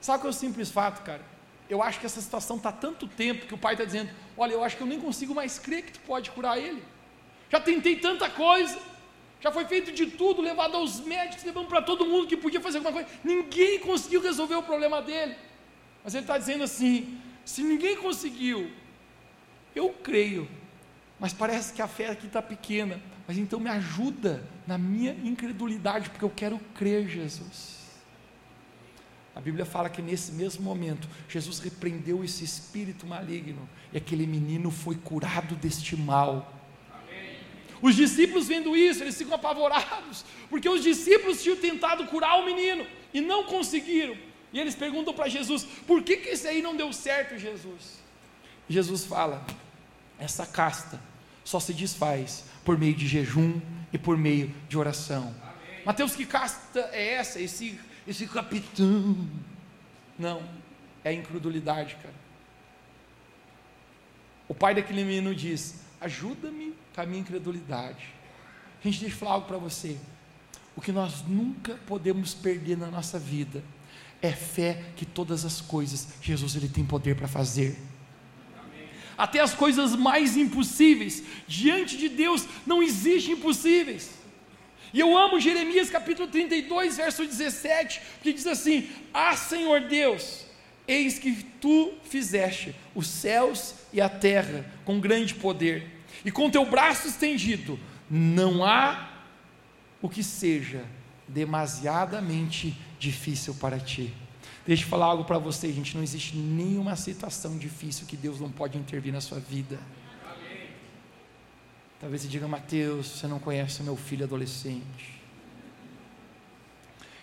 [0.02, 1.22] Sabe qual é o simples fato, cara?
[1.70, 4.64] Eu acho que essa situação está tanto tempo que o pai está dizendo: Olha, eu
[4.64, 6.82] acho que eu nem consigo mais crer que tu pode curar ele.
[7.48, 8.78] Já tentei tanta coisa,
[9.40, 12.78] já foi feito de tudo, levado aos médicos, levando para todo mundo que podia fazer
[12.78, 13.08] alguma coisa.
[13.22, 15.36] Ninguém conseguiu resolver o problema dele.
[16.02, 18.72] Mas ele está dizendo assim: se ninguém conseguiu,
[19.72, 20.48] eu creio,
[21.18, 23.00] mas parece que a fé aqui está pequena.
[23.26, 27.81] Mas então me ajuda na minha incredulidade, porque eu quero crer, Jesus.
[29.34, 34.70] A Bíblia fala que nesse mesmo momento, Jesus repreendeu esse espírito maligno e aquele menino
[34.70, 36.52] foi curado deste mal.
[36.92, 37.38] Amém.
[37.80, 42.86] Os discípulos vendo isso, eles ficam apavorados, porque os discípulos tinham tentado curar o menino
[43.12, 44.16] e não conseguiram.
[44.52, 48.02] E eles perguntam para Jesus: por que, que esse aí não deu certo, Jesus?
[48.68, 49.44] Jesus fala:
[50.18, 51.00] essa casta
[51.42, 53.60] só se desfaz por meio de jejum
[53.92, 55.34] e por meio de oração.
[55.42, 55.82] Amém.
[55.86, 57.40] Mateus, que casta é essa?
[57.40, 59.16] Esse esse capitão.
[60.18, 60.42] Não,
[61.04, 62.14] é incredulidade, cara.
[64.48, 68.08] O pai daquele menino diz: ajuda-me com a minha incredulidade.
[68.82, 69.96] Gente, deixa eu falar algo para você.
[70.74, 73.62] O que nós nunca podemos perder na nossa vida
[74.20, 77.76] é fé que todas as coisas Jesus ele tem poder para fazer.
[79.16, 84.21] Até as coisas mais impossíveis diante de Deus não existem impossíveis.
[84.92, 90.44] E eu amo Jeremias capítulo 32, verso 17, que diz assim: Ah, Senhor Deus,
[90.86, 95.86] eis que tu fizeste os céus e a terra com grande poder,
[96.24, 97.78] e com teu braço estendido,
[98.10, 99.10] não há
[100.02, 100.84] o que seja
[101.26, 104.12] demasiadamente difícil para ti.
[104.66, 105.96] Deixa eu falar algo para você, gente.
[105.96, 109.78] Não existe nenhuma situação difícil que Deus não pode intervir na sua vida.
[112.02, 115.22] Talvez você diga, Mateus, você não conhece meu filho adolescente.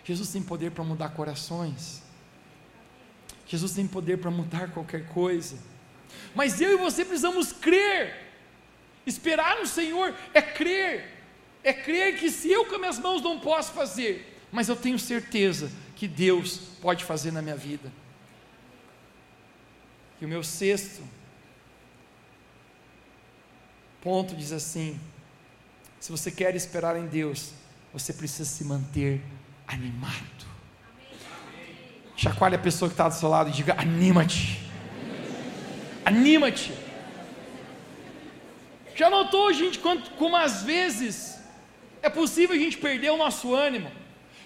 [0.05, 2.01] Jesus tem poder para mudar corações.
[3.45, 5.57] Jesus tem poder para mudar qualquer coisa.
[6.33, 8.31] Mas eu e você precisamos crer.
[9.05, 11.25] Esperar no Senhor é crer.
[11.61, 14.97] É crer que se eu com as minhas mãos não posso fazer, mas eu tenho
[14.97, 17.91] certeza que Deus pode fazer na minha vida.
[20.21, 21.03] E o meu sexto
[24.01, 24.99] ponto diz assim:
[25.99, 27.51] se você quer esperar em Deus,
[27.91, 29.21] você precisa se manter
[29.67, 30.47] animado.
[32.15, 34.62] Chacoalhe a pessoa que está do seu lado e diga: anima-te.
[36.05, 36.73] Anima-te.
[38.95, 41.39] Já notou, gente, quanto, como às vezes
[42.01, 43.91] é possível a gente perder o nosso ânimo?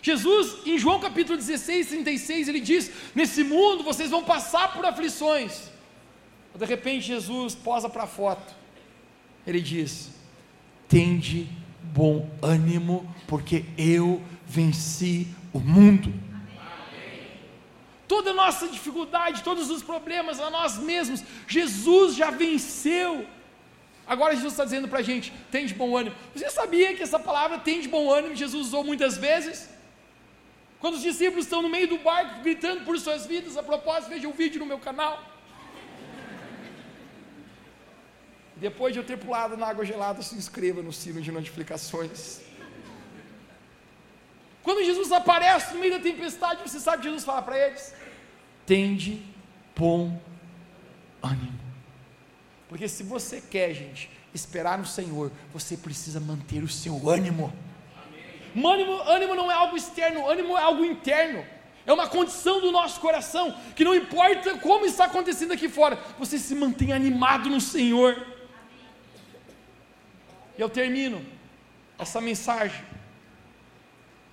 [0.01, 5.71] Jesus, em João capítulo 16, 36, ele diz: Nesse mundo vocês vão passar por aflições.
[6.55, 8.62] De repente, Jesus posa para a foto
[9.45, 10.11] ele diz:
[10.87, 11.47] Tende
[11.81, 16.13] bom ânimo, porque eu venci o mundo.
[18.07, 23.25] Toda nossa dificuldade, todos os problemas a nós mesmos, Jesus já venceu.
[24.05, 26.15] Agora Jesus está dizendo para a gente: tem de bom ânimo.
[26.35, 29.69] Você sabia que essa palavra tem de bom ânimo Jesus usou muitas vezes?
[30.79, 34.27] Quando os discípulos estão no meio do barco gritando por suas vidas, a propósito, veja
[34.27, 35.32] o vídeo no meu canal.
[38.63, 42.39] Depois de eu ter pulado na água gelada, se inscreva no sino de notificações.
[44.63, 47.93] Quando Jesus aparece no meio da tempestade, você sabe que Jesus fala para eles:
[48.65, 49.21] tende
[49.75, 50.17] bom
[51.21, 51.59] ânimo.
[52.69, 57.51] Porque se você quer, gente, esperar no Senhor, você precisa manter o seu ânimo.
[58.55, 61.45] Ânimo, ânimo não é algo externo, ânimo é algo interno.
[61.85, 66.39] É uma condição do nosso coração, que não importa como está acontecendo aqui fora, você
[66.39, 68.31] se mantém animado no Senhor.
[70.57, 71.25] E eu termino
[71.97, 72.83] essa mensagem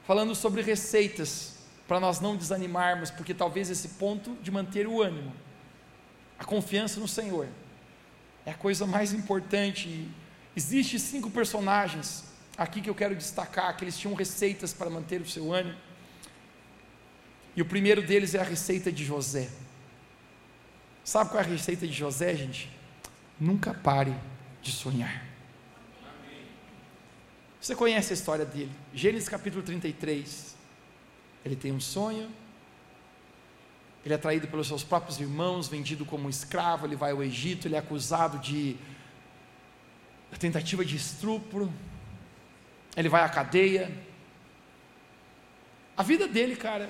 [0.07, 5.33] falando sobre receitas para nós não desanimarmos, porque talvez esse ponto de manter o ânimo,
[6.39, 7.49] a confiança no Senhor,
[8.45, 10.09] é a coisa mais importante.
[10.57, 12.25] Existem cinco personagens
[12.57, 15.77] aqui que eu quero destacar, que eles tinham receitas para manter o seu ânimo.
[17.57, 19.49] E o primeiro deles é a receita de José.
[21.05, 22.71] Sabe qual é a receita de José, gente?
[23.39, 24.15] Nunca pare
[24.63, 25.30] de sonhar.
[27.61, 28.73] Você conhece a história dele?
[28.95, 30.57] Gênesis capítulo 33.
[31.45, 32.31] Ele tem um sonho,
[34.05, 37.77] ele é traído pelos seus próprios irmãos, vendido como escravo, ele vai ao Egito, ele
[37.77, 38.77] é acusado de
[40.39, 41.71] tentativa de estupro,
[42.97, 43.93] ele vai à cadeia.
[45.95, 46.89] A vida dele, cara,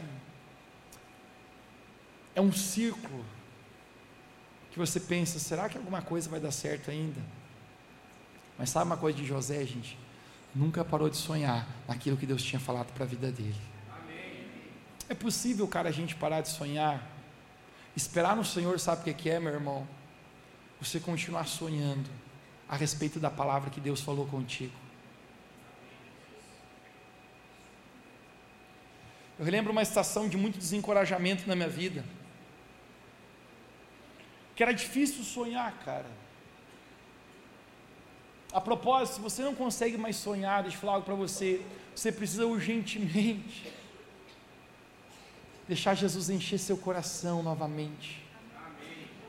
[2.33, 3.25] é um círculo
[4.71, 7.21] que você pensa, será que alguma coisa vai dar certo ainda?
[8.57, 9.99] Mas sabe uma coisa de José, gente?
[10.55, 13.61] Nunca parou de sonhar naquilo que Deus tinha falado para a vida dele.
[15.09, 17.07] É possível, cara, a gente parar de sonhar?
[17.97, 19.87] Esperar no Senhor, sabe o que é, meu irmão?
[20.81, 22.09] Você continuar sonhando
[22.69, 24.73] a respeito da palavra que Deus falou contigo.
[29.39, 32.05] Eu lembro uma estação de muito desencorajamento na minha vida
[34.61, 36.05] que era difícil sonhar, cara.
[38.53, 42.11] A propósito, se você não consegue mais sonhar, deixa eu falar algo para você, você
[42.11, 43.73] precisa urgentemente
[45.69, 48.25] deixar Jesus encher seu coração novamente.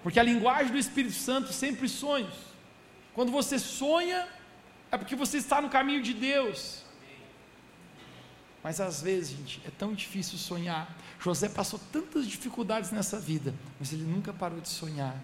[0.01, 2.33] Porque a linguagem do Espírito Santo sempre sonhos.
[3.13, 4.27] Quando você sonha,
[4.91, 6.83] é porque você está no caminho de Deus.
[8.63, 10.95] Mas às vezes, gente, é tão difícil sonhar.
[11.19, 15.15] José passou tantas dificuldades nessa vida, mas ele nunca parou de sonhar.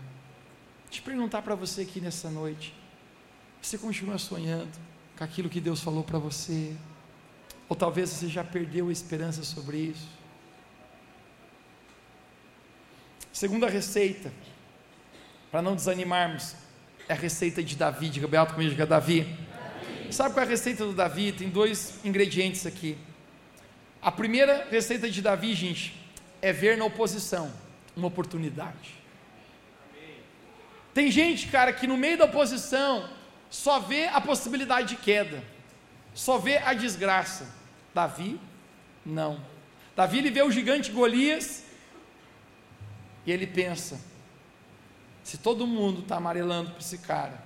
[0.90, 2.74] Te perguntar para você aqui nessa noite:
[3.68, 4.72] você continua sonhando
[5.18, 6.74] com aquilo que Deus falou para você?
[7.68, 10.08] Ou talvez você já perdeu a esperança sobre isso?
[13.34, 14.32] Segunda receita,
[15.52, 16.56] para não desanimarmos,
[17.10, 18.08] é a receita de Davi.
[18.08, 19.24] Diga bem alto comigo, diga Davi.
[19.24, 20.14] Davi.
[20.14, 21.34] Sabe qual é a receita do Davi?
[21.34, 22.98] Tem dois ingredientes aqui.
[24.02, 25.94] A primeira receita de Davi, gente,
[26.42, 27.52] é ver na oposição
[27.98, 28.96] uma oportunidade.
[30.94, 33.18] Tem gente, cara, que no meio da oposição
[33.50, 35.44] só vê a possibilidade de queda,
[36.14, 37.56] só vê a desgraça.
[37.94, 38.40] Davi,
[39.06, 39.40] não.
[39.96, 41.64] Davi ele vê o gigante Golias
[43.26, 44.00] e ele pensa:
[45.24, 47.44] se todo mundo está amarelando para esse cara,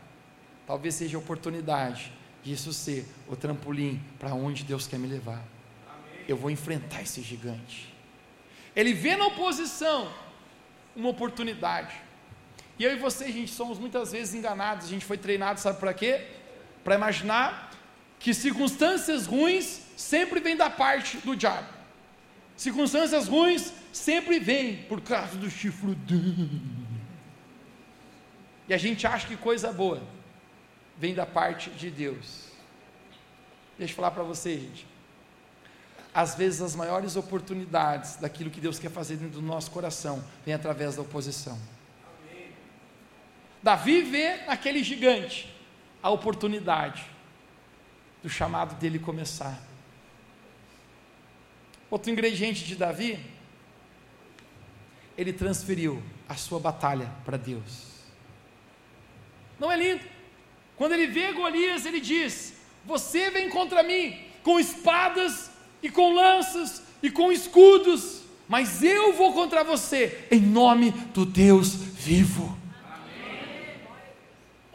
[0.68, 2.12] talvez seja a oportunidade
[2.44, 5.44] disso ser o trampolim para onde Deus quer me levar
[6.32, 7.94] eu vou enfrentar esse gigante.
[8.76, 10.12] Ele vê na oposição
[10.96, 11.94] uma oportunidade.
[12.82, 15.80] E eu e você, a gente somos muitas vezes enganados, a gente foi treinado, sabe
[15.80, 16.26] para quê?
[16.84, 17.70] Para imaginar
[18.18, 21.72] que circunstâncias ruins sempre vêm da parte do diabo.
[22.58, 26.50] Circunstâncias ruins sempre vêm por causa do chifrudão.
[28.68, 30.02] E a gente acha que coisa boa
[30.98, 32.48] vem da parte de Deus.
[33.78, 34.88] Deixa eu falar para você, gente
[36.14, 40.54] às vezes as maiores oportunidades daquilo que Deus quer fazer dentro do nosso coração vem
[40.54, 41.58] através da oposição.
[43.64, 45.54] Davi vê naquele gigante
[46.02, 47.06] a oportunidade
[48.24, 49.62] do chamado dele começar.
[51.90, 53.20] Outro ingrediente de Davi,
[55.18, 57.92] ele transferiu a sua batalha para Deus.
[59.60, 60.04] Não é lindo?
[60.76, 62.54] Quando ele vê Golias, ele diz:
[62.86, 65.52] Você vem contra mim com espadas
[65.84, 71.76] e com lanças e com escudos, mas eu vou contra você, em nome do Deus
[71.76, 72.61] vivo.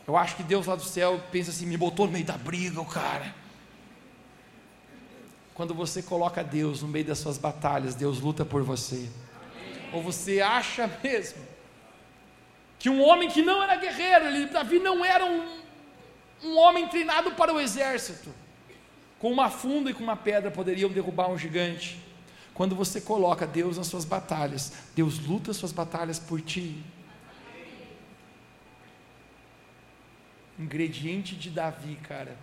[0.06, 2.80] Eu acho que Deus lá do céu pensa assim: me botou no meio da briga,
[2.80, 3.34] o cara.
[5.54, 9.08] Quando você coloca Deus no meio das suas batalhas, Deus luta por você.
[9.92, 11.42] Ou você acha mesmo
[12.78, 15.60] que um homem que não era guerreiro, ele, Davi não era um,
[16.44, 18.30] um homem treinado para o exército,
[19.18, 21.98] com uma funda e com uma pedra poderiam derrubar um gigante.
[22.52, 26.82] Quando você coloca Deus nas suas batalhas, Deus luta as suas batalhas por ti.
[30.58, 32.36] Ingrediente de Davi, cara,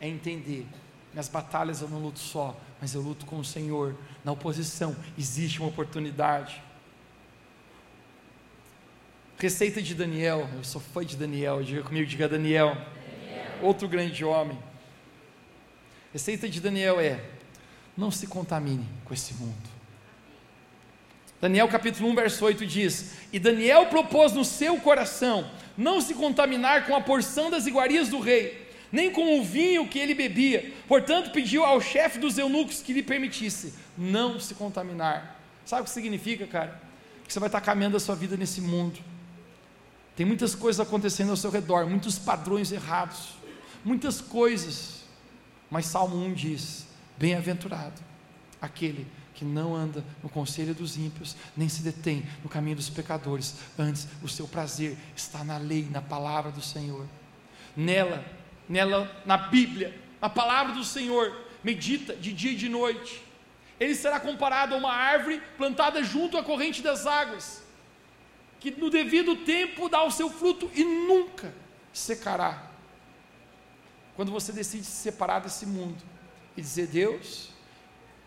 [0.00, 0.66] é entender:
[1.12, 3.96] minhas batalhas eu não luto só, mas eu luto com o Senhor.
[4.24, 6.62] Na oposição existe uma oportunidade.
[9.38, 12.74] Receita de Daniel, eu sou fã de Daniel, diga comigo, diga Daniel.
[12.74, 13.58] Daniel.
[13.62, 14.58] Outro grande homem.
[16.12, 17.22] Receita de Daniel é:
[17.96, 19.75] não se contamine com esse mundo.
[21.40, 26.86] Daniel capítulo 1, verso 8 diz: E Daniel propôs no seu coração não se contaminar
[26.86, 30.72] com a porção das iguarias do rei, nem com o vinho que ele bebia.
[30.88, 35.38] Portanto, pediu ao chefe dos eunucos que lhe permitisse não se contaminar.
[35.64, 36.80] Sabe o que significa, cara?
[37.26, 38.98] Que você vai estar caminhando a sua vida nesse mundo.
[40.14, 43.34] Tem muitas coisas acontecendo ao seu redor, muitos padrões errados,
[43.84, 45.04] muitas coisas.
[45.70, 46.86] Mas Salmo 1 diz:
[47.18, 48.00] Bem-aventurado
[48.60, 49.06] aquele
[49.36, 54.08] que não anda no conselho dos ímpios, nem se detém no caminho dos pecadores, antes
[54.22, 57.06] o seu prazer está na lei, na palavra do Senhor.
[57.76, 58.24] Nela,
[58.66, 63.22] nela, na Bíblia, na palavra do Senhor, medita de dia e de noite.
[63.78, 67.62] Ele será comparado a uma árvore plantada junto à corrente das águas,
[68.58, 71.52] que no devido tempo dá o seu fruto e nunca
[71.92, 72.70] secará.
[74.14, 76.02] Quando você decide se separar desse mundo
[76.56, 77.50] e dizer, Deus,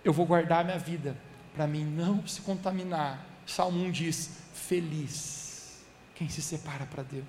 [0.03, 1.15] eu vou guardar minha vida
[1.53, 3.25] para mim não se contaminar.
[3.45, 5.83] Salmo 1 diz: Feliz
[6.15, 7.25] quem se separa para Deus.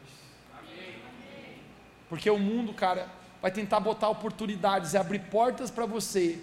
[2.09, 3.09] Porque o mundo, cara,
[3.41, 6.41] vai tentar botar oportunidades e abrir portas para você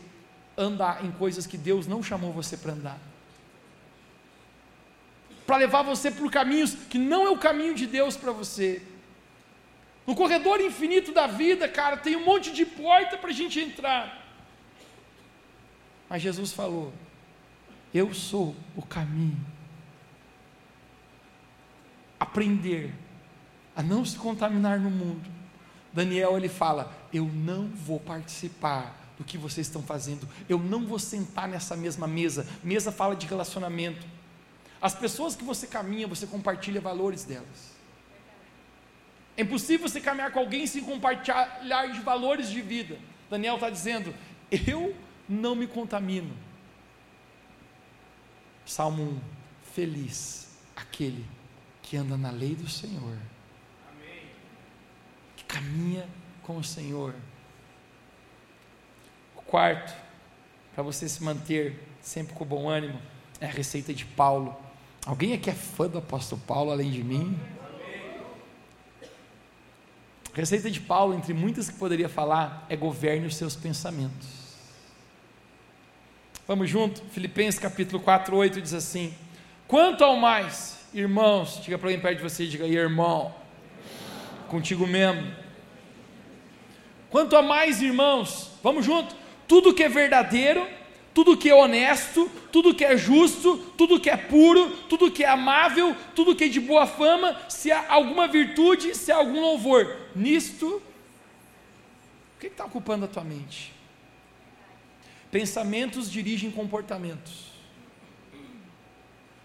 [0.57, 2.97] andar em coisas que Deus não chamou você para andar.
[5.45, 8.81] Para levar você por caminhos que não é o caminho de Deus para você.
[10.05, 14.26] No corredor infinito da vida, cara, tem um monte de porta para a gente entrar.
[16.09, 16.93] Mas Jesus falou:
[17.93, 19.45] Eu sou o caminho.
[22.19, 22.93] Aprender
[23.75, 25.29] a não se contaminar no mundo.
[25.93, 30.27] Daniel ele fala: Eu não vou participar do que vocês estão fazendo.
[30.47, 32.47] Eu não vou sentar nessa mesma mesa.
[32.63, 34.05] Mesa fala de relacionamento.
[34.81, 37.75] As pessoas que você caminha, você compartilha valores delas.
[39.35, 42.97] É impossível você caminhar com alguém sem compartilhar de valores de vida.
[43.29, 44.13] Daniel está dizendo:
[44.51, 44.95] Eu
[45.27, 46.33] não me contamino.
[48.65, 49.19] Salmo 1:
[49.73, 51.25] Feliz aquele
[51.81, 53.17] que anda na lei do Senhor,
[53.89, 54.23] Amém.
[55.35, 56.07] que caminha
[56.43, 57.15] com o Senhor.
[59.35, 59.93] O quarto,
[60.73, 62.99] para você se manter sempre com bom ânimo,
[63.39, 64.55] é a receita de Paulo.
[65.05, 67.39] Alguém aqui é fã do apóstolo Paulo além de mim?
[70.33, 74.46] A receita de Paulo, entre muitas que poderia falar, é governe os seus pensamentos.
[76.47, 77.01] Vamos junto?
[77.11, 79.13] Filipenses capítulo 4, 8 diz assim:
[79.67, 83.35] Quanto ao mais, irmãos, diga para alguém perto de você, diga aí, irmão,
[84.47, 85.29] contigo mesmo.
[87.09, 89.13] Quanto a mais, irmãos, vamos junto?
[89.45, 90.65] Tudo que é verdadeiro,
[91.13, 95.27] tudo que é honesto, tudo que é justo, tudo que é puro, tudo que é
[95.27, 99.97] amável, tudo que é de boa fama, se há alguma virtude, se há algum louvor,
[100.15, 100.81] nisto,
[102.37, 103.75] o que está ocupando a tua mente?
[105.31, 107.51] Pensamentos dirigem comportamentos.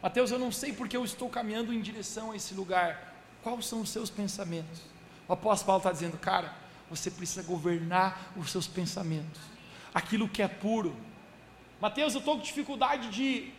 [0.03, 3.15] Mateus, eu não sei porque eu estou caminhando em direção a esse lugar.
[3.43, 4.81] Quais são os seus pensamentos?
[5.29, 6.55] O apóstolo Paulo está dizendo, cara,
[6.89, 9.41] você precisa governar os seus pensamentos.
[9.95, 10.97] Aquilo que é puro.
[11.81, 13.53] Mateus, eu estou com dificuldade de,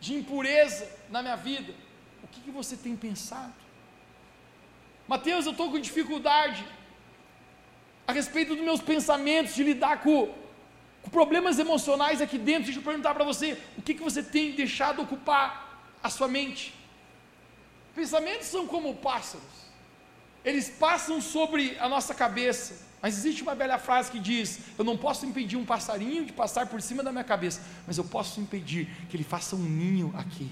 [0.00, 1.74] de impureza na minha vida.
[2.22, 3.52] O que, que você tem pensado?
[5.08, 6.64] Mateus, eu estou com dificuldade
[8.06, 10.34] a respeito dos meus pensamentos, de lidar com
[11.02, 14.52] com problemas emocionais aqui dentro, deixa eu perguntar para você: o que, que você tem
[14.52, 16.74] deixado ocupar a sua mente?
[17.94, 19.44] Pensamentos são como pássaros,
[20.44, 24.96] eles passam sobre a nossa cabeça, mas existe uma bela frase que diz: Eu não
[24.96, 28.88] posso impedir um passarinho de passar por cima da minha cabeça, mas eu posso impedir
[29.10, 30.50] que ele faça um ninho aqui.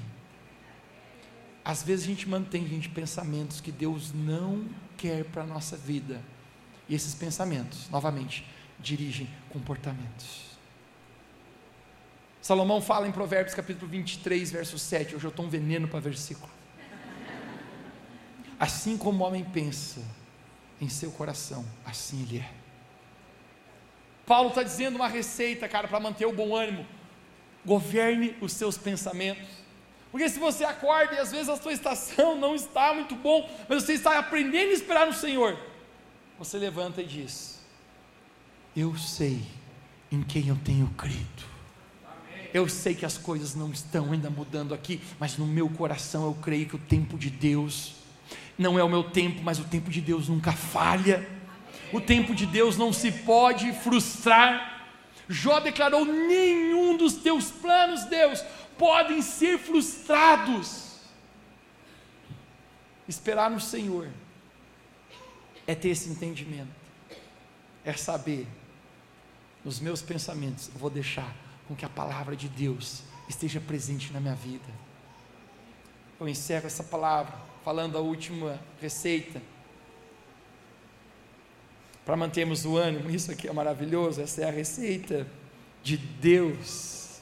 [1.65, 6.21] Às vezes a gente mantém gente pensamentos que Deus não quer para a nossa vida,
[6.89, 8.45] e esses pensamentos, novamente,
[8.81, 10.51] dirigem comportamentos.
[12.41, 15.15] Salomão fala em Provérbios capítulo 23, verso 7.
[15.15, 16.51] Hoje eu estou um veneno para versículo.
[18.59, 20.03] Assim como o homem pensa
[20.81, 22.51] em seu coração, assim ele é.
[24.27, 26.87] Paulo está dizendo uma receita, cara, para manter o bom ânimo.
[27.65, 29.49] Governe os seus pensamentos.
[30.11, 33.83] Porque se você acorda e às vezes a sua estação não está muito bom, mas
[33.83, 35.59] você está aprendendo a esperar no Senhor,
[36.39, 37.60] você levanta e diz:
[38.77, 39.43] eu sei
[40.11, 41.51] em quem eu tenho crido.
[42.53, 46.35] Eu sei que as coisas não estão ainda mudando aqui, mas no meu coração eu
[46.35, 47.95] creio que o tempo de Deus
[48.59, 51.27] não é o meu tempo, mas o tempo de Deus nunca falha.
[51.93, 54.87] O tempo de Deus não se pode frustrar.
[55.29, 58.45] Jó declarou: nenhum dos teus planos, Deus,
[58.77, 60.99] podem ser frustrados.
[63.09, 64.09] Esperar no Senhor
[65.67, 66.71] é ter esse entendimento,
[67.85, 68.47] é saber
[69.65, 71.35] nos meus pensamentos, eu vou deixar
[71.69, 74.69] com que a palavra de Deus esteja presente na minha vida.
[76.19, 77.33] eu encerro essa palavra
[77.65, 79.41] falando a última receita.
[82.05, 85.27] Para mantermos o ânimo, isso aqui é maravilhoso, essa é a receita
[85.83, 87.21] de Deus.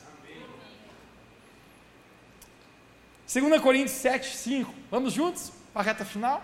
[3.33, 4.75] 2 Coríntios 7, 5.
[4.91, 5.53] Vamos juntos?
[5.73, 6.43] Para a reta final?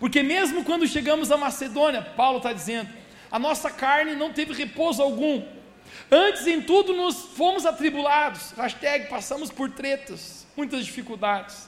[0.00, 2.90] Porque mesmo quando chegamos a Macedônia, Paulo está dizendo,
[3.34, 5.44] a nossa carne não teve repouso algum.
[6.08, 8.52] Antes em tudo nos fomos atribulados.
[8.52, 11.66] Hashtag passamos por tretas, muitas dificuldades.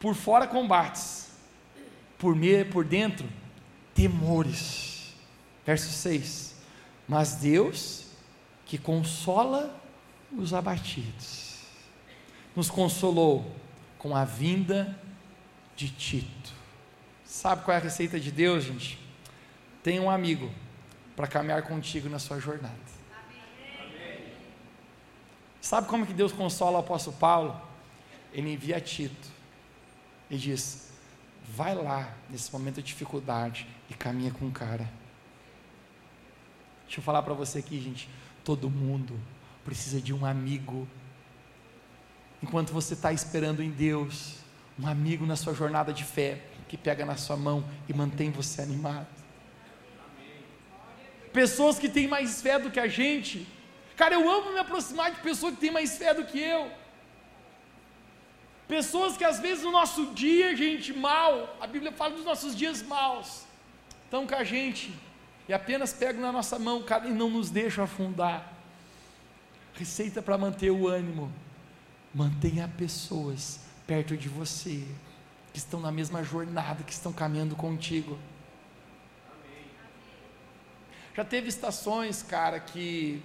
[0.00, 1.30] Por fora combates.
[2.18, 3.28] Por meio por dentro
[3.94, 5.14] temores.
[5.64, 6.56] Verso 6.
[7.06, 8.06] Mas Deus
[8.64, 9.80] que consola
[10.36, 11.60] os abatidos,
[12.56, 13.54] nos consolou
[13.98, 14.98] com a vinda
[15.76, 16.52] de Tito.
[17.24, 19.05] Sabe qual é a receita de Deus, gente?
[19.86, 20.50] Tem um amigo
[21.14, 22.74] para caminhar contigo na sua jornada.
[25.60, 27.62] Sabe como que Deus consola o apóstolo Paulo?
[28.32, 29.28] Ele envia Tito
[30.28, 30.90] e diz:
[31.54, 34.90] vai lá nesse momento de dificuldade e caminha com o cara.
[36.86, 38.08] Deixa eu falar para você aqui, gente.
[38.42, 39.16] Todo mundo
[39.64, 40.88] precisa de um amigo.
[42.42, 44.38] Enquanto você está esperando em Deus,
[44.80, 48.60] um amigo na sua jornada de fé, que pega na sua mão e mantém você
[48.60, 49.15] animado.
[51.36, 53.46] Pessoas que têm mais fé do que a gente.
[53.94, 56.70] Cara, eu amo me aproximar de pessoas que têm mais fé do que eu.
[58.66, 62.82] Pessoas que às vezes no nosso dia, gente, mal, a Bíblia fala dos nossos dias
[62.82, 63.42] maus,
[64.04, 64.94] estão com a gente
[65.46, 68.50] e apenas pegam na nossa mão, cara, e não nos deixam afundar.
[69.74, 71.30] Receita para manter o ânimo:
[72.14, 74.82] mantenha pessoas perto de você,
[75.52, 78.18] que estão na mesma jornada, que estão caminhando contigo.
[81.16, 83.22] Já teve estações, cara, que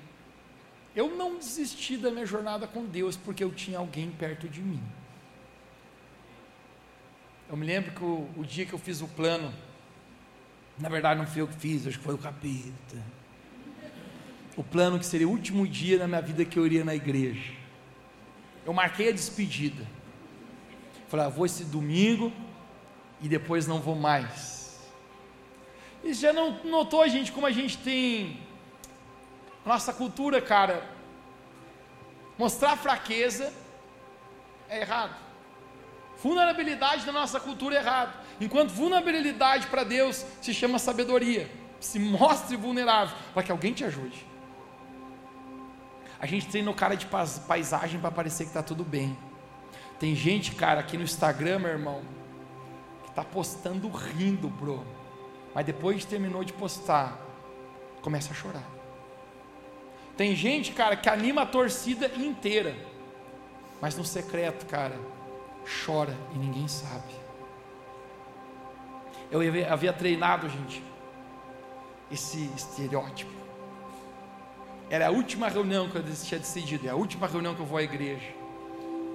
[0.95, 4.81] eu não desisti da minha jornada com Deus porque eu tinha alguém perto de mim.
[7.49, 9.53] Eu me lembro que o, o dia que eu fiz o plano,
[10.79, 12.97] na verdade não fui eu que fiz, acho que foi o capeta.
[14.55, 17.53] O plano que seria o último dia da minha vida que eu iria na igreja.
[18.65, 19.85] Eu marquei a despedida.
[21.09, 22.31] Falei, ah, vou esse domingo
[23.19, 24.60] e depois não vou mais.
[26.03, 28.39] E já não notou, gente, como a gente tem
[29.65, 30.83] nossa cultura, cara,
[32.37, 33.53] mostrar fraqueza
[34.67, 35.15] é errado.
[36.21, 38.13] Vulnerabilidade da nossa cultura é errado.
[38.39, 41.49] Enquanto vulnerabilidade para Deus se chama sabedoria.
[41.79, 44.25] Se mostre vulnerável para que alguém te ajude.
[46.19, 47.07] A gente treina o cara de
[47.47, 49.17] paisagem para parecer que está tudo bem.
[49.99, 52.01] Tem gente, cara, aqui no Instagram, meu irmão,
[53.03, 54.85] que está postando rindo, bro.
[55.53, 57.19] Mas depois terminou de postar,
[58.01, 58.67] começa a chorar.
[60.15, 62.75] Tem gente, cara, que anima a torcida inteira.
[63.81, 64.97] Mas no secreto, cara,
[65.85, 67.13] chora e ninguém sabe.
[69.31, 69.39] Eu
[69.69, 70.83] havia treinado, gente,
[72.11, 73.31] esse estereótipo.
[74.89, 77.77] Era a última reunião que eu tinha decidido, é a última reunião que eu vou
[77.77, 78.27] à igreja.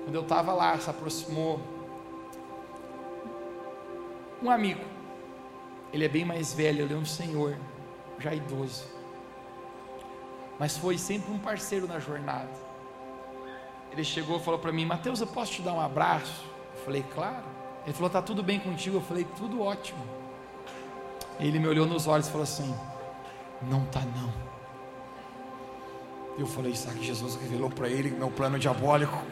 [0.04, 1.60] Quando eu estava lá, se aproximou
[4.42, 4.95] um amigo.
[5.92, 7.56] Ele é bem mais velho, ele é um senhor,
[8.18, 8.84] já idoso.
[10.58, 12.50] Mas foi sempre um parceiro na jornada.
[13.92, 16.44] Ele chegou e falou para mim: Mateus, eu posso te dar um abraço?
[16.76, 17.44] Eu falei: Claro.
[17.84, 18.96] Ele falou: Tá tudo bem contigo?
[18.96, 20.04] Eu falei: Tudo ótimo.
[21.38, 22.74] Ele me olhou nos olhos e falou assim:
[23.62, 24.32] Não tá não.
[26.38, 29.22] Eu falei: Sabe que Jesus revelou para ele meu plano diabólico?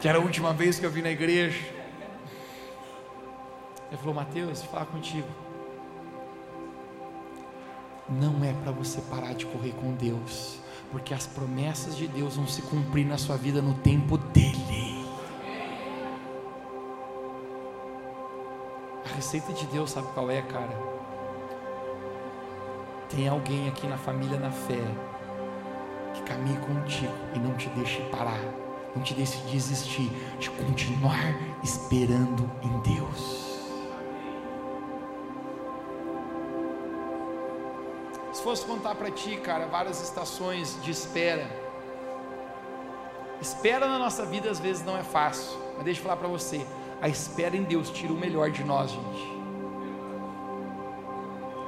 [0.00, 1.77] Que era a última vez que eu vim na igreja.
[3.88, 5.28] Ele falou: Mateus, falar contigo.
[8.08, 10.58] Não é para você parar de correr com Deus
[10.90, 15.06] porque as promessas de Deus vão se cumprir na sua vida no tempo dele.
[19.04, 20.76] A receita de Deus, sabe qual é, cara?
[23.08, 24.82] Tem alguém aqui na família na fé
[26.14, 28.40] que caminhe contigo e não te deixe parar,
[28.94, 33.47] não te deixe desistir, de continuar esperando em Deus.
[38.42, 41.46] Fosse contar para ti, cara, várias estações de espera.
[43.40, 46.66] Espera na nossa vida às vezes não é fácil, mas deixa eu falar para você,
[47.00, 49.38] a espera em Deus tira o melhor de nós, gente.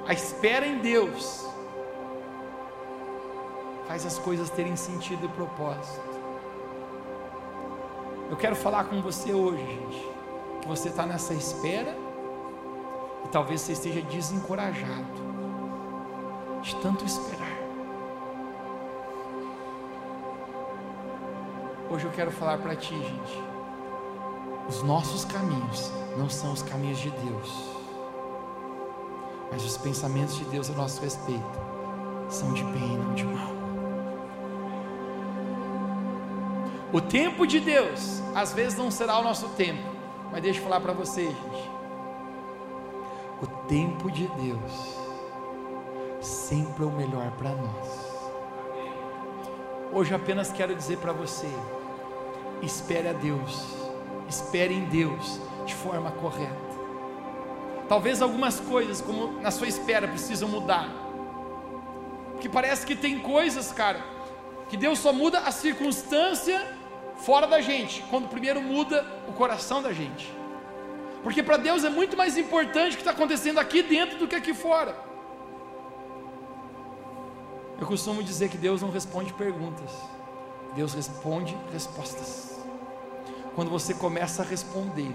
[0.06, 1.48] A espera em Deus
[3.86, 6.10] faz as coisas terem sentido e propósito.
[8.28, 10.08] Eu quero falar com você hoje, gente,
[10.60, 11.96] que você está nessa espera
[13.24, 15.30] e talvez você esteja desencorajado
[16.62, 17.58] de tanto esperar.
[21.90, 23.42] Hoje eu quero falar para ti, gente.
[24.68, 27.64] Os nossos caminhos não são os caminhos de Deus,
[29.50, 31.58] mas os pensamentos de Deus a nosso respeito
[32.28, 33.50] são de bem e não de mal.
[36.92, 39.82] O tempo de Deus, às vezes não será o nosso tempo,
[40.30, 41.70] mas deixa eu falar para você, gente.
[43.42, 44.99] O tempo de Deus
[46.51, 48.11] sempre é o melhor para nós.
[49.92, 51.48] Hoje apenas quero dizer para você:
[52.61, 53.68] espere a Deus,
[54.28, 56.70] espere em Deus de forma correta.
[57.88, 60.88] Talvez algumas coisas, como na sua espera, precisam mudar.
[62.32, 64.01] Porque parece que tem coisas, cara,
[64.68, 66.66] que Deus só muda a circunstância
[67.16, 70.32] fora da gente, quando primeiro muda o coração da gente.
[71.22, 74.34] Porque para Deus é muito mais importante o que está acontecendo aqui dentro do que
[74.34, 75.09] aqui fora.
[77.81, 79.91] Eu costumo dizer que Deus não responde perguntas,
[80.74, 82.61] Deus responde respostas.
[83.55, 85.14] Quando você começa a responder,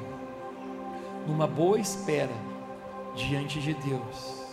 [1.28, 2.34] numa boa espera,
[3.16, 4.46] diante de Deus,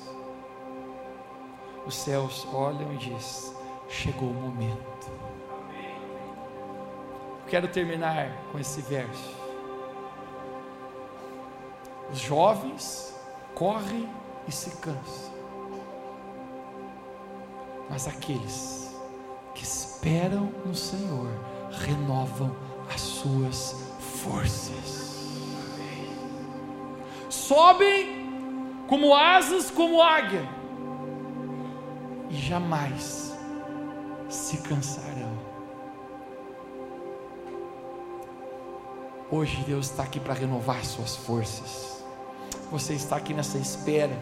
[1.87, 3.55] os céus olham e diz:
[3.89, 5.11] chegou o momento.
[7.49, 9.35] Quero terminar com esse verso.
[12.11, 13.15] Os jovens
[13.55, 14.09] correm
[14.47, 15.32] e se cansam,
[17.93, 18.91] mas aqueles
[19.55, 21.29] que esperam no Senhor
[21.71, 22.57] renovam
[22.91, 23.77] as suas
[24.25, 25.29] forças.
[27.29, 30.49] Sobem como asas como águia
[32.31, 33.37] e jamais
[34.31, 35.39] se cansarão.
[39.31, 41.93] Hoje Deus está aqui para renovar suas forças
[42.73, 44.19] você está aqui nessa espera,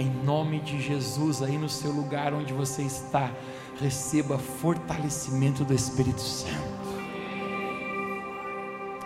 [0.00, 3.30] em nome de Jesus, aí no seu lugar onde você está,
[3.78, 6.80] receba fortalecimento do Espírito Santo.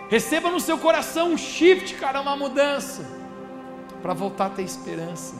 [0.09, 3.05] Receba no seu coração um shift, cara, uma mudança,
[4.01, 5.35] para voltar a ter esperança,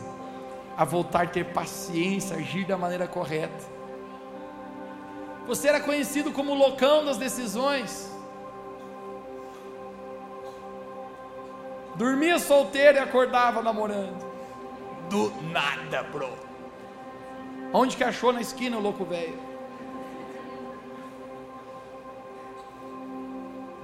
[0.75, 3.75] a voltar a ter paciência, agir da maneira correta.
[5.47, 8.11] Você era conhecido como o loucão das decisões,
[11.95, 14.34] Dormia solteiro e acordava namorando.
[15.09, 16.29] Do nada, bro.
[17.73, 19.37] Onde que achou na esquina o louco velho?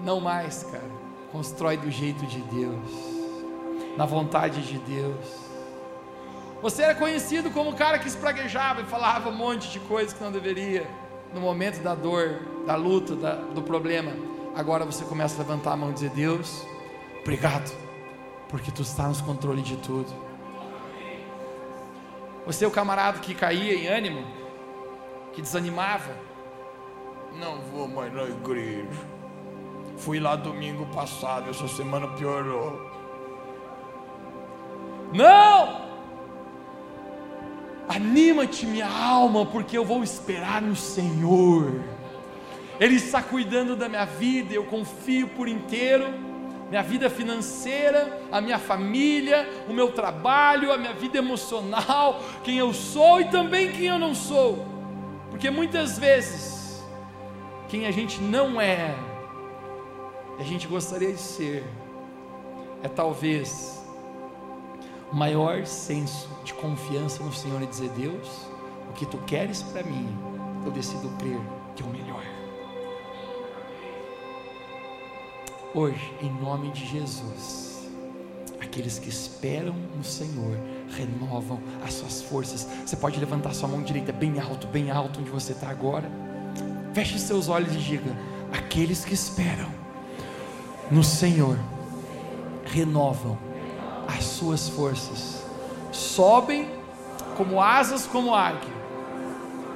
[0.03, 1.01] Não mais, cara.
[1.32, 2.89] Constrói do jeito de Deus,
[3.97, 5.51] na vontade de Deus.
[6.61, 10.24] Você era conhecido como o cara que espraguejava e falava um monte de coisas que
[10.24, 10.88] não deveria,
[11.34, 14.11] no momento da dor, da luta, da, do problema.
[14.55, 16.65] Agora você começa a levantar a mão e dizer: Deus,
[17.22, 17.72] obrigado
[18.51, 20.30] porque tu está nos controle de tudo.
[22.46, 24.26] Você é o camarada que caía em ânimo,
[25.34, 26.16] que desanimava.
[27.39, 28.88] Não vou mais na igreja.
[29.98, 32.89] Fui lá domingo passado, essa semana piorou.
[35.14, 35.92] Não!
[37.88, 41.84] Anima-te, minha alma, porque eu vou esperar no Senhor.
[42.80, 46.30] Ele está cuidando da minha vida, eu confio por inteiro
[46.72, 52.74] minha vida financeira, a minha família, o meu trabalho, a minha vida emocional, quem eu
[52.74, 54.65] sou e também quem eu não sou.
[55.30, 56.82] Porque muitas vezes,
[57.67, 58.95] quem a gente não é,
[60.39, 61.61] a gente gostaria de ser,
[62.82, 63.86] é talvez
[65.11, 68.47] o maior senso de confiança no Senhor e dizer: Deus,
[68.89, 70.07] o que tu queres para mim,
[70.65, 71.41] eu decido crer
[71.76, 72.30] que é o melhor.
[75.74, 77.88] Hoje, em nome de Jesus,
[78.59, 80.57] aqueles que esperam no Senhor
[80.97, 82.67] renovam as suas forças.
[82.86, 86.11] Você pode levantar sua mão direita bem alto, bem alto onde você está agora.
[86.93, 88.13] Feche seus olhos e diga:
[88.51, 89.69] aqueles que esperam
[90.91, 91.57] no Senhor
[92.65, 93.38] renovam
[94.09, 95.41] as suas forças,
[95.89, 96.67] sobem
[97.38, 98.76] como asas como águia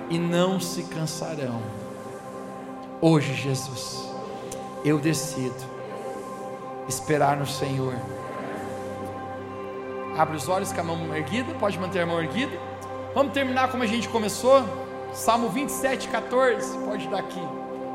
[0.10, 1.62] e não se cansarão.
[3.00, 4.04] Hoje, Jesus,
[4.84, 5.75] eu decido
[6.88, 7.96] esperar no Senhor.
[10.18, 12.58] Abre os olhos com a mão erguida, pode manter a mão erguida.
[13.14, 14.64] Vamos terminar como a gente começou.
[15.14, 16.78] Salmo 27, 14.
[16.80, 17.42] Pode dar aqui.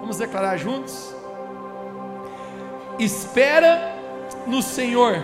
[0.01, 1.14] Vamos declarar juntos.
[2.99, 3.95] Espera
[4.47, 5.16] no Senhor.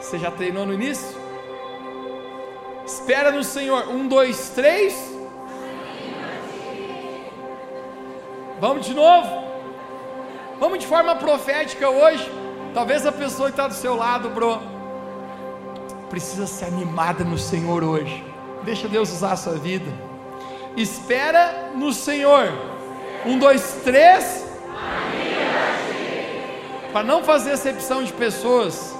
[0.00, 1.18] Você já treinou no início?
[2.84, 3.88] Espera no Senhor.
[3.88, 4.94] Um, dois, três.
[8.60, 9.51] Vamos de novo.
[10.62, 12.30] Vamos de forma profética hoje.
[12.72, 14.60] Talvez a pessoa que está do seu lado, bro,
[16.08, 18.24] precisa ser animada no Senhor hoje.
[18.62, 19.92] Deixa Deus usar a sua vida.
[20.76, 22.52] Espera no Senhor.
[23.26, 24.46] Um, dois, três.
[26.92, 28.96] para não fazer acepção de pessoas,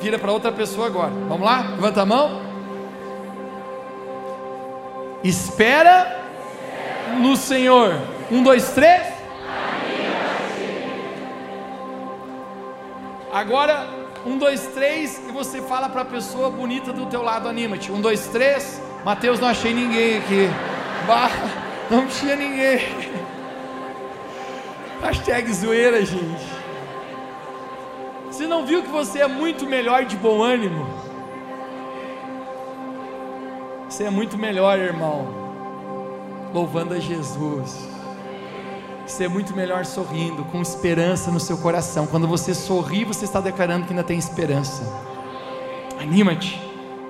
[0.00, 1.10] vira para outra pessoa agora.
[1.28, 1.72] Vamos lá?
[1.74, 2.40] Levanta a mão.
[5.24, 6.20] Espera
[7.18, 8.00] no Senhor.
[8.30, 9.09] Um, dois, três.
[13.40, 13.88] Agora,
[14.26, 17.90] um, dois, três, e você fala para a pessoa bonita do teu lado, anima-te.
[17.90, 18.82] Um, dois, três.
[19.02, 20.46] Mateus, não achei ninguém aqui.
[21.90, 22.80] Não tinha ninguém.
[25.02, 26.46] Hashtag zoeira, gente.
[28.26, 30.86] Você não viu que você é muito melhor de bom ânimo?
[33.88, 35.26] Você é muito melhor, irmão,
[36.54, 37.88] louvando a Jesus.
[39.18, 42.06] É muito melhor sorrindo, com esperança no seu coração.
[42.06, 44.82] Quando você sorri, você está declarando que ainda tem esperança.
[46.00, 46.60] Anima-te,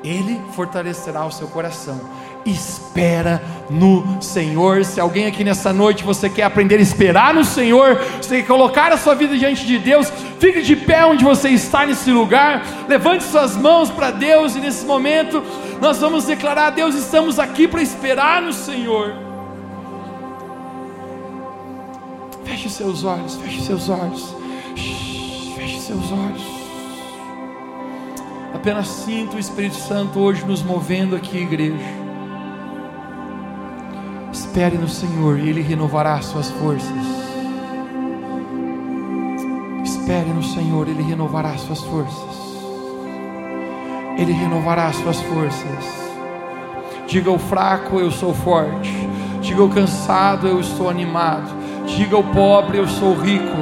[0.02, 2.00] Ele fortalecerá o seu coração
[2.44, 4.84] espera no Senhor.
[4.84, 8.92] Se alguém aqui nessa noite você quer aprender a esperar no Senhor, você quer colocar
[8.92, 13.24] a sua vida diante de Deus, fique de pé onde você está nesse lugar, levante
[13.24, 15.42] suas mãos para Deus e nesse momento
[15.80, 19.29] nós vamos declarar: Deus, estamos aqui para esperar no Senhor.
[22.44, 24.34] Feche seus olhos, feche seus olhos,
[25.56, 26.42] feche seus olhos.
[28.54, 32.00] Apenas sinto o Espírito Santo hoje nos movendo aqui, igreja.
[34.32, 36.90] Espere no Senhor e Ele renovará suas forças.
[39.84, 42.40] Espere no Senhor, Ele renovará suas forças.
[44.18, 46.10] Ele renovará suas forças.
[47.06, 48.92] Diga ao fraco, eu sou forte.
[49.40, 51.59] Diga ao cansado, eu estou animado.
[51.96, 53.56] Diga ao pobre, eu sou rico,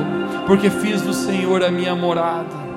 [0.46, 2.68] porque fiz do Senhor a minha morada.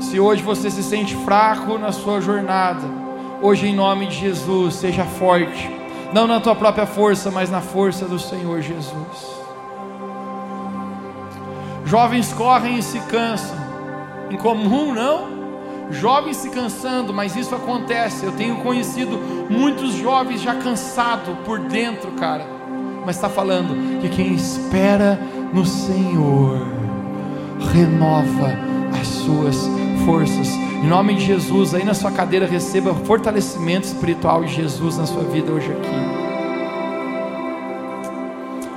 [0.00, 3.04] Se hoje você se sente fraco na sua jornada,
[3.44, 5.70] Hoje, em nome de Jesus, seja forte,
[6.14, 8.94] não na tua própria força, mas na força do Senhor Jesus.
[11.84, 13.54] Jovens correm e se cansam,
[14.30, 15.34] incomum não?
[15.90, 18.24] Jovens se cansando, mas isso acontece.
[18.24, 19.18] Eu tenho conhecido
[19.50, 22.46] muitos jovens já cansados por dentro, cara.
[23.04, 25.18] Mas está falando que quem espera
[25.52, 26.66] no Senhor
[27.72, 28.50] renova
[29.00, 29.68] as suas
[30.04, 30.48] forças.
[30.82, 35.22] Em nome de Jesus, aí na sua cadeira, receba fortalecimento espiritual de Jesus na sua
[35.24, 36.24] vida hoje aqui.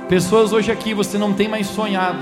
[0.08, 2.18] Pessoas hoje aqui, você não tem mais sonhado.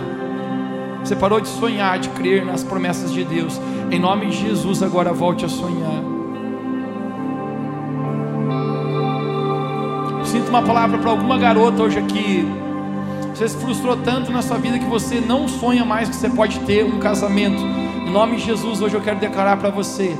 [1.04, 3.60] Você parou de sonhar, de crer nas promessas de Deus.
[3.92, 6.15] Em nome de Jesus, agora volte a sonhar.
[10.36, 12.44] Sinto uma palavra para alguma garota hoje aqui.
[13.34, 16.60] Você se frustrou tanto na sua vida que você não sonha mais que você pode
[16.60, 17.62] ter um casamento
[18.06, 20.14] em nome de Jesus, hoje eu quero declarar para você: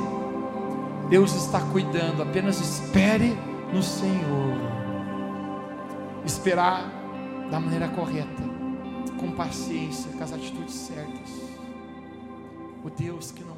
[1.11, 3.37] Deus está cuidando, apenas espere
[3.71, 4.57] no Senhor.
[6.25, 6.91] Esperar
[7.51, 8.43] da maneira correta,
[9.21, 11.31] com paciência, com as atitudes certas.
[12.83, 13.56] O Deus que não